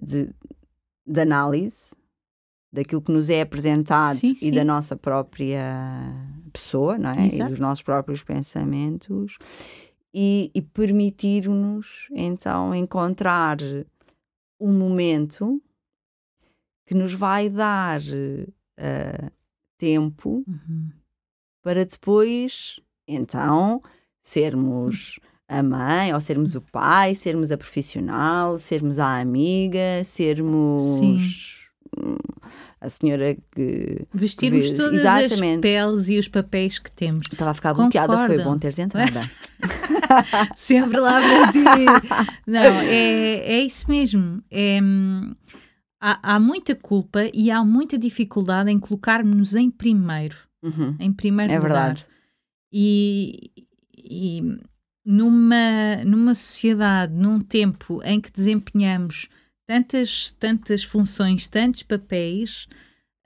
de, 0.00 0.30
de, 1.04 1.20
análise 1.20 1.94
daquilo 2.72 3.02
que 3.02 3.10
nos 3.10 3.28
é 3.28 3.40
apresentado 3.40 4.18
sim, 4.18 4.34
sim. 4.34 4.48
e 4.48 4.52
da 4.52 4.64
nossa 4.64 4.94
própria 4.96 5.60
pessoa, 6.52 6.96
não 6.96 7.10
é? 7.10 7.26
E 7.26 7.44
dos 7.44 7.58
nossos 7.58 7.82
próprios 7.82 8.22
pensamentos 8.22 9.38
e, 10.14 10.52
e 10.54 10.62
permitir-nos 10.62 12.08
então 12.12 12.72
encontrar 12.74 13.58
um 14.60 14.72
momento 14.72 15.60
que 16.86 16.94
nos 16.94 17.12
vai 17.12 17.48
dar 17.48 18.00
uh, 18.00 19.32
tempo 19.76 20.44
uhum 20.46 20.90
para 21.66 21.84
depois, 21.84 22.78
então, 23.08 23.82
sermos 24.22 25.18
a 25.48 25.64
mãe, 25.64 26.14
ou 26.14 26.20
sermos 26.20 26.54
o 26.54 26.60
pai, 26.60 27.16
sermos 27.16 27.50
a 27.50 27.58
profissional, 27.58 28.56
sermos 28.56 29.00
a 29.00 29.18
amiga, 29.18 30.04
sermos 30.04 31.66
a 32.80 32.88
senhora 32.88 33.36
que. 33.50 34.06
Vestirmos 34.14 34.70
que 34.70 34.76
todas 34.76 35.00
Exatamente. 35.00 35.56
as 35.56 35.60
peles 35.60 36.08
e 36.08 36.20
os 36.20 36.28
papéis 36.28 36.78
que 36.78 36.92
temos. 36.92 37.26
Estava 37.32 37.50
a 37.50 37.54
ficar 37.54 37.74
bloqueada, 37.74 38.28
foi 38.28 38.44
bom 38.44 38.56
teres 38.56 38.78
entrado. 38.78 39.28
Sempre 40.54 41.00
lá 41.00 41.20
para 41.20 41.50
ti. 41.50 41.64
Não, 42.46 42.60
é, 42.60 43.38
é 43.38 43.60
isso 43.64 43.90
mesmo. 43.90 44.40
É, 44.52 44.78
há, 46.00 46.34
há 46.34 46.38
muita 46.38 46.76
culpa 46.76 47.28
e 47.34 47.50
há 47.50 47.64
muita 47.64 47.98
dificuldade 47.98 48.70
em 48.70 48.78
colocarmos-nos 48.78 49.56
em 49.56 49.68
primeiro. 49.68 50.45
Uhum. 50.62 50.96
Em 50.98 51.12
primeiro 51.12 51.52
é 51.52 51.56
lugar. 51.56 51.68
verdade. 51.68 52.06
E, 52.72 53.50
e 53.96 54.42
numa, 55.04 56.04
numa 56.04 56.34
sociedade, 56.34 57.12
num 57.14 57.40
tempo 57.40 58.00
em 58.04 58.20
que 58.20 58.32
desempenhamos 58.32 59.28
tantas, 59.66 60.32
tantas 60.32 60.82
funções, 60.82 61.46
tantos 61.46 61.82
papéis, 61.82 62.66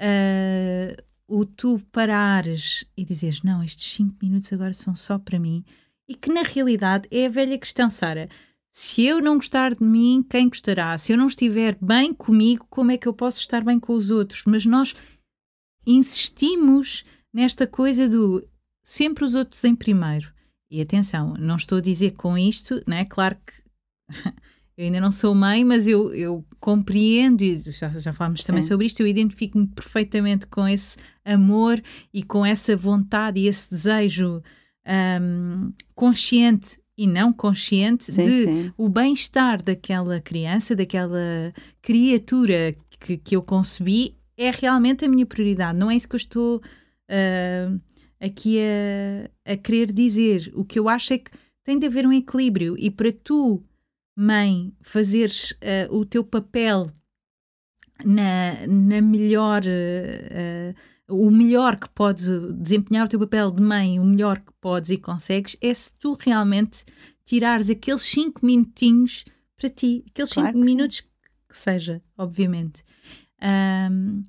uh, 0.01 1.03
o 1.27 1.45
tu 1.45 1.81
parares 1.93 2.85
e 2.97 3.05
dizeres, 3.05 3.43
não, 3.43 3.63
estes 3.63 3.95
5 3.95 4.17
minutos 4.23 4.53
agora 4.53 4.73
são 4.73 4.97
só 4.97 5.19
para 5.19 5.39
mim, 5.39 5.65
e 6.09 6.15
que 6.15 6.33
na 6.33 6.43
realidade 6.43 7.07
é 7.11 7.27
a 7.27 7.31
velha 7.31 7.57
questão, 7.57 7.89
Sara. 7.89 8.29
Se 8.73 9.03
eu 9.03 9.21
não 9.21 9.37
gostar 9.37 9.75
de 9.75 9.83
mim, 9.83 10.25
quem 10.29 10.49
gostará? 10.49 10.97
Se 10.99 11.13
eu 11.13 11.17
não 11.17 11.27
estiver 11.27 11.77
bem 11.81 12.13
comigo, 12.13 12.67
como 12.69 12.91
é 12.91 12.97
que 12.97 13.07
eu 13.07 13.13
posso 13.13 13.39
estar 13.39 13.65
bem 13.65 13.79
com 13.81 13.95
os 13.95 14.11
outros? 14.11 14.43
Mas 14.47 14.65
nós 14.67 14.95
insistimos 15.87 17.05
nesta 17.33 17.67
coisa 17.67 18.09
do 18.09 18.47
sempre 18.83 19.25
os 19.25 19.35
outros 19.35 19.65
em 19.65 19.75
primeiro. 19.75 20.33
E 20.71 20.81
atenção, 20.81 21.35
não 21.35 21.57
estou 21.57 21.79
a 21.79 21.81
dizer 21.81 22.13
com 22.13 22.39
isto, 22.39 22.83
não 22.87 22.97
é? 22.97 23.05
Claro 23.05 23.37
que 23.45 23.53
eu 24.77 24.85
ainda 24.85 25.01
não 25.01 25.11
sou 25.11 25.35
mãe, 25.35 25.65
mas 25.65 25.89
eu, 25.89 26.15
eu 26.15 26.45
compreendo, 26.61 27.43
e 27.43 27.57
já, 27.57 27.89
já 27.89 28.13
falámos 28.13 28.45
também 28.45 28.63
sobre 28.63 28.87
isto, 28.87 29.01
eu 29.01 29.07
identifico-me 29.07 29.67
perfeitamente 29.67 30.47
com 30.47 30.67
esse 30.69 30.97
amor 31.25 31.83
e 32.15 32.23
com 32.23 32.47
essa 32.47 32.77
vontade 32.77 33.41
e 33.41 33.49
esse 33.49 33.69
desejo 33.71 34.43
um, 35.21 35.73
consciente 35.95 36.79
e 36.97 37.07
não 37.07 37.33
consciente 37.33 38.13
sim, 38.13 38.23
de 38.23 38.45
sim. 38.45 38.73
o 38.77 38.89
bem-estar 38.89 39.63
daquela 39.63 40.21
criança, 40.21 40.77
daquela 40.77 41.53
criatura 41.81 42.77
que, 43.01 43.17
que 43.17 43.35
eu 43.35 43.43
concebi, 43.43 44.17
é 44.37 44.51
realmente 44.51 45.05
a 45.05 45.09
minha 45.09 45.27
prioridade. 45.27 45.79
Não 45.79 45.91
é 45.91 45.97
isso 45.97 46.09
que 46.09 46.15
eu 46.15 46.19
estou 46.19 46.63
uh, 47.11 47.81
aqui 48.21 48.59
a, 48.61 49.53
a 49.53 49.57
querer 49.57 49.93
dizer. 49.93 50.51
O 50.55 50.65
que 50.65 50.79
eu 50.79 50.89
acho 50.89 51.13
é 51.13 51.19
que 51.19 51.31
tem 51.65 51.79
de 51.79 51.87
haver 51.87 52.07
um 52.07 52.13
equilíbrio 52.13 52.77
e 52.79 52.91
para 52.91 53.13
tu, 53.13 53.63
mãe, 54.17 54.73
fazeres 54.81 55.53
uh, 55.53 55.95
o 55.95 56.05
teu 56.05 56.25
papel 56.25 56.91
na, 58.05 58.67
na 58.67 59.01
melhor. 59.01 59.63
Uh, 59.65 60.75
o 61.13 61.29
melhor 61.29 61.77
que 61.77 61.89
podes 61.89 62.25
desempenhar 62.55 63.05
o 63.05 63.09
teu 63.09 63.19
papel 63.19 63.51
de 63.51 63.61
mãe, 63.61 63.99
o 63.99 64.05
melhor 64.05 64.39
que 64.39 64.53
podes 64.61 64.91
e 64.91 64.97
consegues, 64.97 65.57
é 65.61 65.75
se 65.75 65.93
tu 65.95 66.17
realmente 66.19 66.85
tirares 67.25 67.69
aqueles 67.69 68.03
5 68.03 68.47
minutinhos 68.47 69.25
para 69.57 69.69
ti, 69.69 70.05
aqueles 70.09 70.31
5 70.31 70.43
claro 70.43 70.59
minutos 70.59 71.01
que 71.01 71.59
seja, 71.59 72.01
obviamente. 72.17 72.85
Um, 73.43 74.25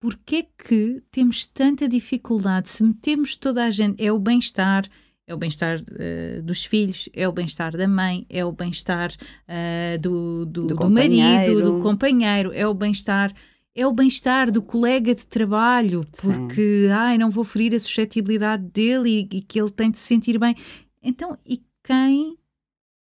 Porquê 0.00 0.36
é 0.36 0.64
que 0.64 1.02
temos 1.10 1.46
tanta 1.46 1.88
dificuldade 1.88 2.70
se 2.70 2.84
metemos 2.84 3.34
toda 3.34 3.64
a 3.64 3.70
gente? 3.70 4.02
É 4.02 4.12
o 4.12 4.18
bem-estar, 4.18 4.86
é 5.26 5.34
o 5.34 5.36
bem-estar 5.36 5.80
uh, 5.80 6.42
dos 6.42 6.64
filhos, 6.64 7.08
é 7.12 7.28
o 7.28 7.32
bem-estar 7.32 7.76
da 7.76 7.88
mãe, 7.88 8.24
é 8.30 8.44
o 8.44 8.52
bem-estar 8.52 9.10
uh, 9.12 9.98
do, 9.98 10.46
do, 10.46 10.66
do, 10.68 10.76
do 10.76 10.90
marido, 10.90 11.62
do 11.62 11.82
companheiro, 11.82 12.52
é 12.54 12.66
o 12.66 12.74
bem-estar 12.74 13.34
é 13.74 13.86
o 13.86 13.92
bem-estar 13.92 14.50
do 14.50 14.60
colega 14.60 15.14
de 15.14 15.24
trabalho, 15.24 16.00
porque 16.20 16.86
Sim. 16.86 16.90
ai, 16.90 17.16
não 17.16 17.30
vou 17.30 17.44
ferir 17.44 17.72
a 17.76 17.78
suscetibilidade 17.78 18.64
dele 18.64 19.28
e, 19.30 19.36
e, 19.36 19.40
que 19.40 19.60
ele 19.60 19.70
tem 19.70 19.88
de 19.88 20.00
se 20.00 20.04
sentir 20.04 20.36
bem. 20.36 20.56
Então, 21.00 21.38
e 21.46 21.62
quem 21.84 22.36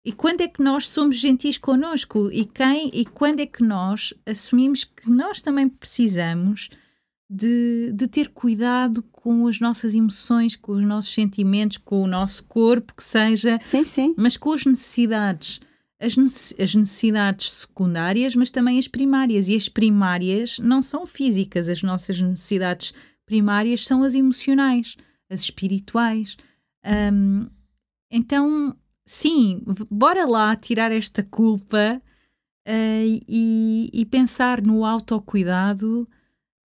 e 0.03 0.11
quando 0.11 0.41
é 0.41 0.47
que 0.47 0.63
nós 0.63 0.87
somos 0.87 1.17
gentis 1.17 1.59
connosco? 1.59 2.29
E 2.31 2.43
quem 2.43 2.89
e 2.91 3.05
quando 3.05 3.39
é 3.39 3.45
que 3.45 3.63
nós 3.63 4.15
assumimos 4.25 4.83
que 4.83 5.11
nós 5.11 5.41
também 5.41 5.69
precisamos 5.69 6.69
de, 7.29 7.91
de 7.93 8.07
ter 8.07 8.29
cuidado 8.29 9.01
com 9.11 9.47
as 9.47 9.59
nossas 9.59 9.93
emoções, 9.93 10.55
com 10.55 10.73
os 10.73 10.83
nossos 10.83 11.13
sentimentos, 11.13 11.77
com 11.77 12.01
o 12.01 12.07
nosso 12.07 12.43
corpo, 12.45 12.93
que 12.95 13.03
seja, 13.03 13.57
sim, 13.61 13.83
sim. 13.83 14.13
mas 14.17 14.37
com 14.37 14.53
as 14.53 14.65
necessidades. 14.65 15.59
As, 15.99 16.17
necessidades 16.17 17.49
secundárias, 17.49 18.35
mas 18.35 18.51
também 18.51 18.77
as 18.77 18.89
primárias. 18.89 19.47
E 19.47 19.55
as 19.55 19.69
primárias 19.69 20.59
não 20.59 20.81
são 20.81 21.05
físicas, 21.05 21.69
as 21.69 21.81
nossas 21.81 22.19
necessidades 22.19 22.93
primárias 23.25 23.85
são 23.85 24.03
as 24.03 24.13
emocionais, 24.13 24.97
as 25.29 25.39
espirituais. 25.39 26.35
Um, 26.85 27.47
então, 28.11 28.75
sim, 29.05 29.63
bora 29.89 30.25
lá 30.25 30.55
tirar 30.57 30.91
esta 30.91 31.23
culpa 31.23 32.01
uh, 32.67 33.21
e, 33.27 33.89
e, 33.93 34.05
pensar 34.05 34.61
no 34.61 34.85
autocuidado 34.85 36.07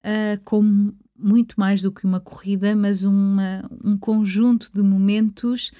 uh, 0.05 0.41
como 0.45 0.95
muito 1.17 1.59
mais 1.59 1.81
do 1.81 1.91
que 1.91 2.05
uma 2.05 2.21
corrida, 2.21 2.77
mas 2.77 3.05
uma, 3.05 3.65
um 3.83 3.97
conjunto 3.97 4.71
de 4.73 4.83
momentos 4.83 5.73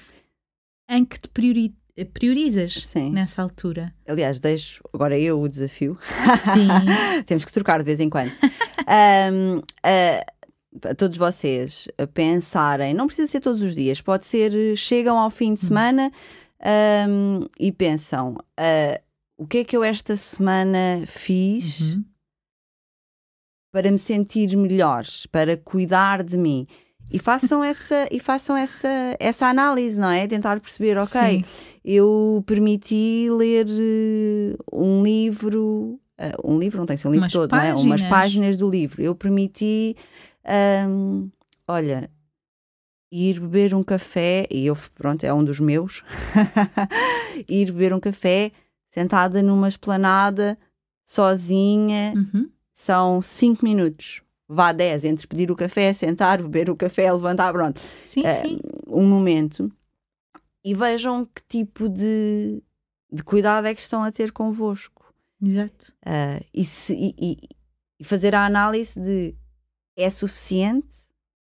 em 0.89 1.05
que 1.05 1.19
te 1.19 1.29
priori 1.29 1.73
priorizas 2.13 2.73
Sim. 2.85 3.09
nessa 3.09 3.41
altura. 3.41 3.95
Aliás, 4.05 4.37
deixo 4.37 4.83
agora 4.93 5.17
eu 5.17 5.39
o 5.39 5.47
desafio. 5.47 5.97
Sim. 6.53 6.67
Temos 7.25 7.45
que 7.45 7.53
trocar 7.53 7.77
de 7.79 7.85
vez 7.85 8.01
em 8.01 8.09
quando. 8.09 8.33
um, 9.31 9.59
uh, 9.59 10.89
a 10.89 10.93
todos 10.93 11.17
vocês 11.17 11.87
a 11.97 12.05
pensarem, 12.05 12.93
não 12.93 13.07
precisa 13.07 13.31
ser 13.31 13.39
todos 13.39 13.61
os 13.61 13.73
dias, 13.73 14.01
pode 14.01 14.25
ser, 14.25 14.75
chegam 14.75 15.17
ao 15.17 15.31
fim 15.31 15.53
de 15.53 15.63
hum. 15.63 15.67
semana 15.69 16.11
um, 17.07 17.47
e 17.57 17.71
pensam 17.71 18.33
uh, 18.33 19.01
o 19.37 19.47
que 19.47 19.59
é 19.59 19.63
que 19.63 19.77
eu 19.77 19.81
esta 19.81 20.17
semana 20.17 21.01
fiz 21.07 21.79
uhum 21.79 22.03
para 23.75 23.91
me 23.91 23.99
sentir 23.99 24.55
melhor, 24.55 25.03
para 25.29 25.57
cuidar 25.57 26.23
de 26.23 26.37
mim. 26.37 26.65
E 27.11 27.19
façam 27.19 27.61
essa, 27.61 28.07
e 28.09 28.21
façam 28.21 28.55
essa, 28.55 28.87
essa 29.19 29.47
análise, 29.47 29.99
não 29.99 30.09
é? 30.09 30.25
Tentar 30.25 30.61
perceber, 30.61 30.97
ok, 30.97 31.19
Sim. 31.19 31.43
eu 31.83 32.41
permiti 32.47 33.27
ler 33.29 33.65
uh, 33.65 34.57
um 34.71 35.03
livro, 35.03 35.99
uh, 36.17 36.49
um 36.49 36.57
livro, 36.57 36.79
não 36.79 36.85
tem 36.85 36.95
que 36.95 37.01
ser 37.01 37.09
um 37.09 37.11
livro 37.11 37.25
Umas 37.25 37.33
todo, 37.33 37.49
páginas. 37.49 37.83
não 37.83 37.83
é? 37.83 37.85
Umas 37.85 38.03
páginas 38.03 38.57
do 38.57 38.69
livro. 38.69 39.01
Eu 39.01 39.13
permiti, 39.13 39.93
um, 40.87 41.29
olha, 41.67 42.09
ir 43.11 43.41
beber 43.41 43.75
um 43.75 43.83
café, 43.83 44.47
e 44.49 44.67
eu, 44.67 44.77
pronto, 44.95 45.25
é 45.25 45.33
um 45.33 45.43
dos 45.43 45.59
meus, 45.59 46.01
ir 47.45 47.73
beber 47.73 47.93
um 47.93 47.99
café 47.99 48.53
sentada 48.89 49.43
numa 49.43 49.67
esplanada, 49.67 50.57
sozinha, 51.05 52.13
uhum 52.15 52.54
são 52.75 53.21
5 53.21 53.63
minutos. 53.63 54.21
Vá 54.47 54.71
10 54.71 55.05
entre 55.05 55.25
pedir 55.25 55.49
o 55.49 55.55
café, 55.55 55.91
sentar, 55.91 56.39
beber 56.43 56.69
o 56.69 56.75
café, 56.75 57.11
levantar, 57.11 57.51
pronto. 57.51 57.81
Sim, 58.03 58.21
uh, 58.21 58.41
sim. 58.41 58.59
Um 58.85 59.07
momento. 59.07 59.71
E 60.63 60.75
vejam 60.75 61.25
que 61.25 61.41
tipo 61.47 61.89
de, 61.89 62.61
de 63.11 63.23
cuidado 63.23 63.65
é 63.65 63.73
que 63.73 63.81
estão 63.81 64.03
a 64.03 64.11
ter 64.11 64.31
convosco. 64.31 65.11
Exato. 65.41 65.93
Uh, 66.05 66.45
e, 66.53 66.63
se, 66.63 66.93
e, 66.93 67.37
e, 67.99 68.03
fazer 68.03 68.35
a 68.35 68.45
análise 68.45 68.99
de 68.99 69.35
é 69.97 70.09
suficiente? 70.09 70.87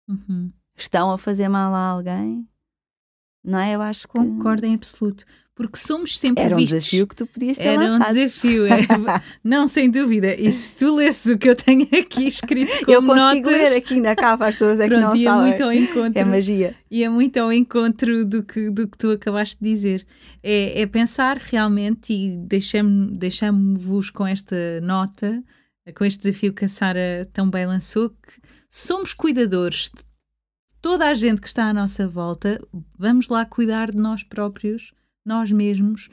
Uhum. 0.10 0.52
Estão 0.76 1.12
a 1.12 1.18
fazer 1.18 1.48
mal 1.48 1.74
a 1.74 1.88
alguém? 1.90 2.48
Não 3.44 3.60
é? 3.60 3.76
Eu 3.76 3.82
acho 3.82 4.08
que. 4.08 4.14
Concordo 4.14 4.66
em 4.66 4.76
absoluto 4.76 5.26
porque 5.62 5.78
somos 5.78 6.18
sempre 6.18 6.44
Era 6.44 6.56
um 6.56 6.58
vistos. 6.58 6.80
desafio 6.80 7.08
que 7.08 7.16
tu 7.16 7.28
podias 7.28 7.58
ter 7.58 7.68
Era 7.68 7.88
lançado. 7.88 8.10
um 8.10 8.14
desafio, 8.14 8.66
é. 8.66 8.72
não, 9.44 9.68
sem 9.68 9.90
dúvida. 9.92 10.34
E 10.34 10.52
se 10.52 10.74
tu 10.76 10.96
lesses 10.96 11.32
o 11.32 11.38
que 11.38 11.50
eu 11.50 11.56
tenho 11.56 11.84
aqui 11.84 12.28
escrito 12.28 12.86
como 12.86 12.92
Eu 12.92 13.04
consigo 13.04 13.52
notas, 13.52 13.70
ler 13.70 13.76
aqui 13.78 14.02
na 14.02 14.16
capa, 14.16 14.48
as 14.48 14.56
pessoas 14.56 14.80
é 14.80 14.90
que 14.90 14.98
não 14.98 15.14
é 15.14 15.20
sabem. 15.20 15.48
Muito 15.50 15.64
ao 15.64 15.72
encontro, 15.72 16.20
é 16.20 16.26
magia. 16.26 16.76
E 16.90 17.04
é 17.04 17.10
muito 17.10 17.38
ao 17.38 17.54
encontro 17.54 18.26
do 18.26 18.42
que, 18.42 18.72
do 18.72 18.88
que 18.88 18.98
tu 18.98 19.12
acabaste 19.12 19.58
de 19.62 19.70
dizer. 19.70 20.08
É, 20.42 20.82
é 20.82 20.88
pensar 20.88 21.38
realmente, 21.38 22.12
e 22.12 22.38
deixamos-vos 23.12 24.10
com 24.10 24.26
esta 24.26 24.56
nota, 24.82 25.44
com 25.96 26.04
este 26.04 26.24
desafio 26.24 26.54
que 26.54 26.66
a 26.66 26.70
Sara 26.70 27.30
tão 27.32 27.48
bem 27.48 27.68
lançou, 27.68 28.10
que 28.10 28.42
somos 28.68 29.14
cuidadores 29.14 29.92
de 29.96 30.11
toda 30.82 31.08
a 31.08 31.14
gente 31.14 31.40
que 31.40 31.48
está 31.48 31.66
à 31.66 31.74
nossa 31.74 32.08
volta, 32.08 32.60
vamos 32.98 33.30
lá 33.30 33.46
cuidar 33.46 33.92
de 33.92 33.98
nós 33.98 34.24
próprios 34.24 34.92
nós 35.24 35.52
mesmos, 35.52 36.10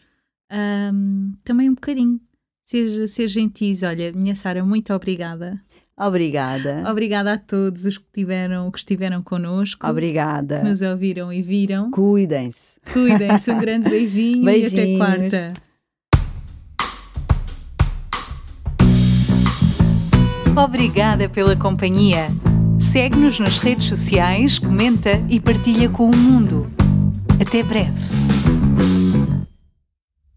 um, 0.53 1.33
também 1.43 1.71
um 1.71 1.75
bocadinho. 1.75 2.21
Ser, 2.67 3.09
ser 3.09 3.29
gentis. 3.29 3.83
Olha, 3.83 4.13
minha 4.13 4.35
Sara, 4.35 4.63
muito 4.63 4.93
obrigada. 4.93 5.59
Obrigada. 5.99 6.85
Obrigada 6.89 7.33
a 7.33 7.39
todos 7.39 7.87
os 7.87 7.97
que, 7.97 8.05
tiveram, 8.13 8.71
que 8.71 8.79
estiveram 8.79 9.23
connosco. 9.23 9.87
Obrigada. 9.87 10.59
Que 10.59 10.69
nos 10.69 10.83
ouviram 10.83 11.33
e 11.33 11.41
viram. 11.41 11.91
Cuidem-se. 11.91 12.79
Cuidem-se. 12.93 13.51
Um 13.51 13.59
grande 13.59 13.89
beijinho 13.91 14.45
Beijinhos. 14.45 14.73
e 14.75 14.77
até 14.77 14.97
quarta. 14.99 15.55
Obrigada 20.55 21.29
pela 21.29 21.57
companhia. 21.57 22.29
Segue-nos 22.90 23.38
nas 23.38 23.59
redes 23.59 23.87
sociais, 23.87 24.59
comenta 24.59 25.22
e 25.29 25.38
partilha 25.38 25.90
com 25.90 26.11
o 26.11 26.16
mundo. 26.16 26.72
Até 27.38 27.62
breve. 27.62 28.01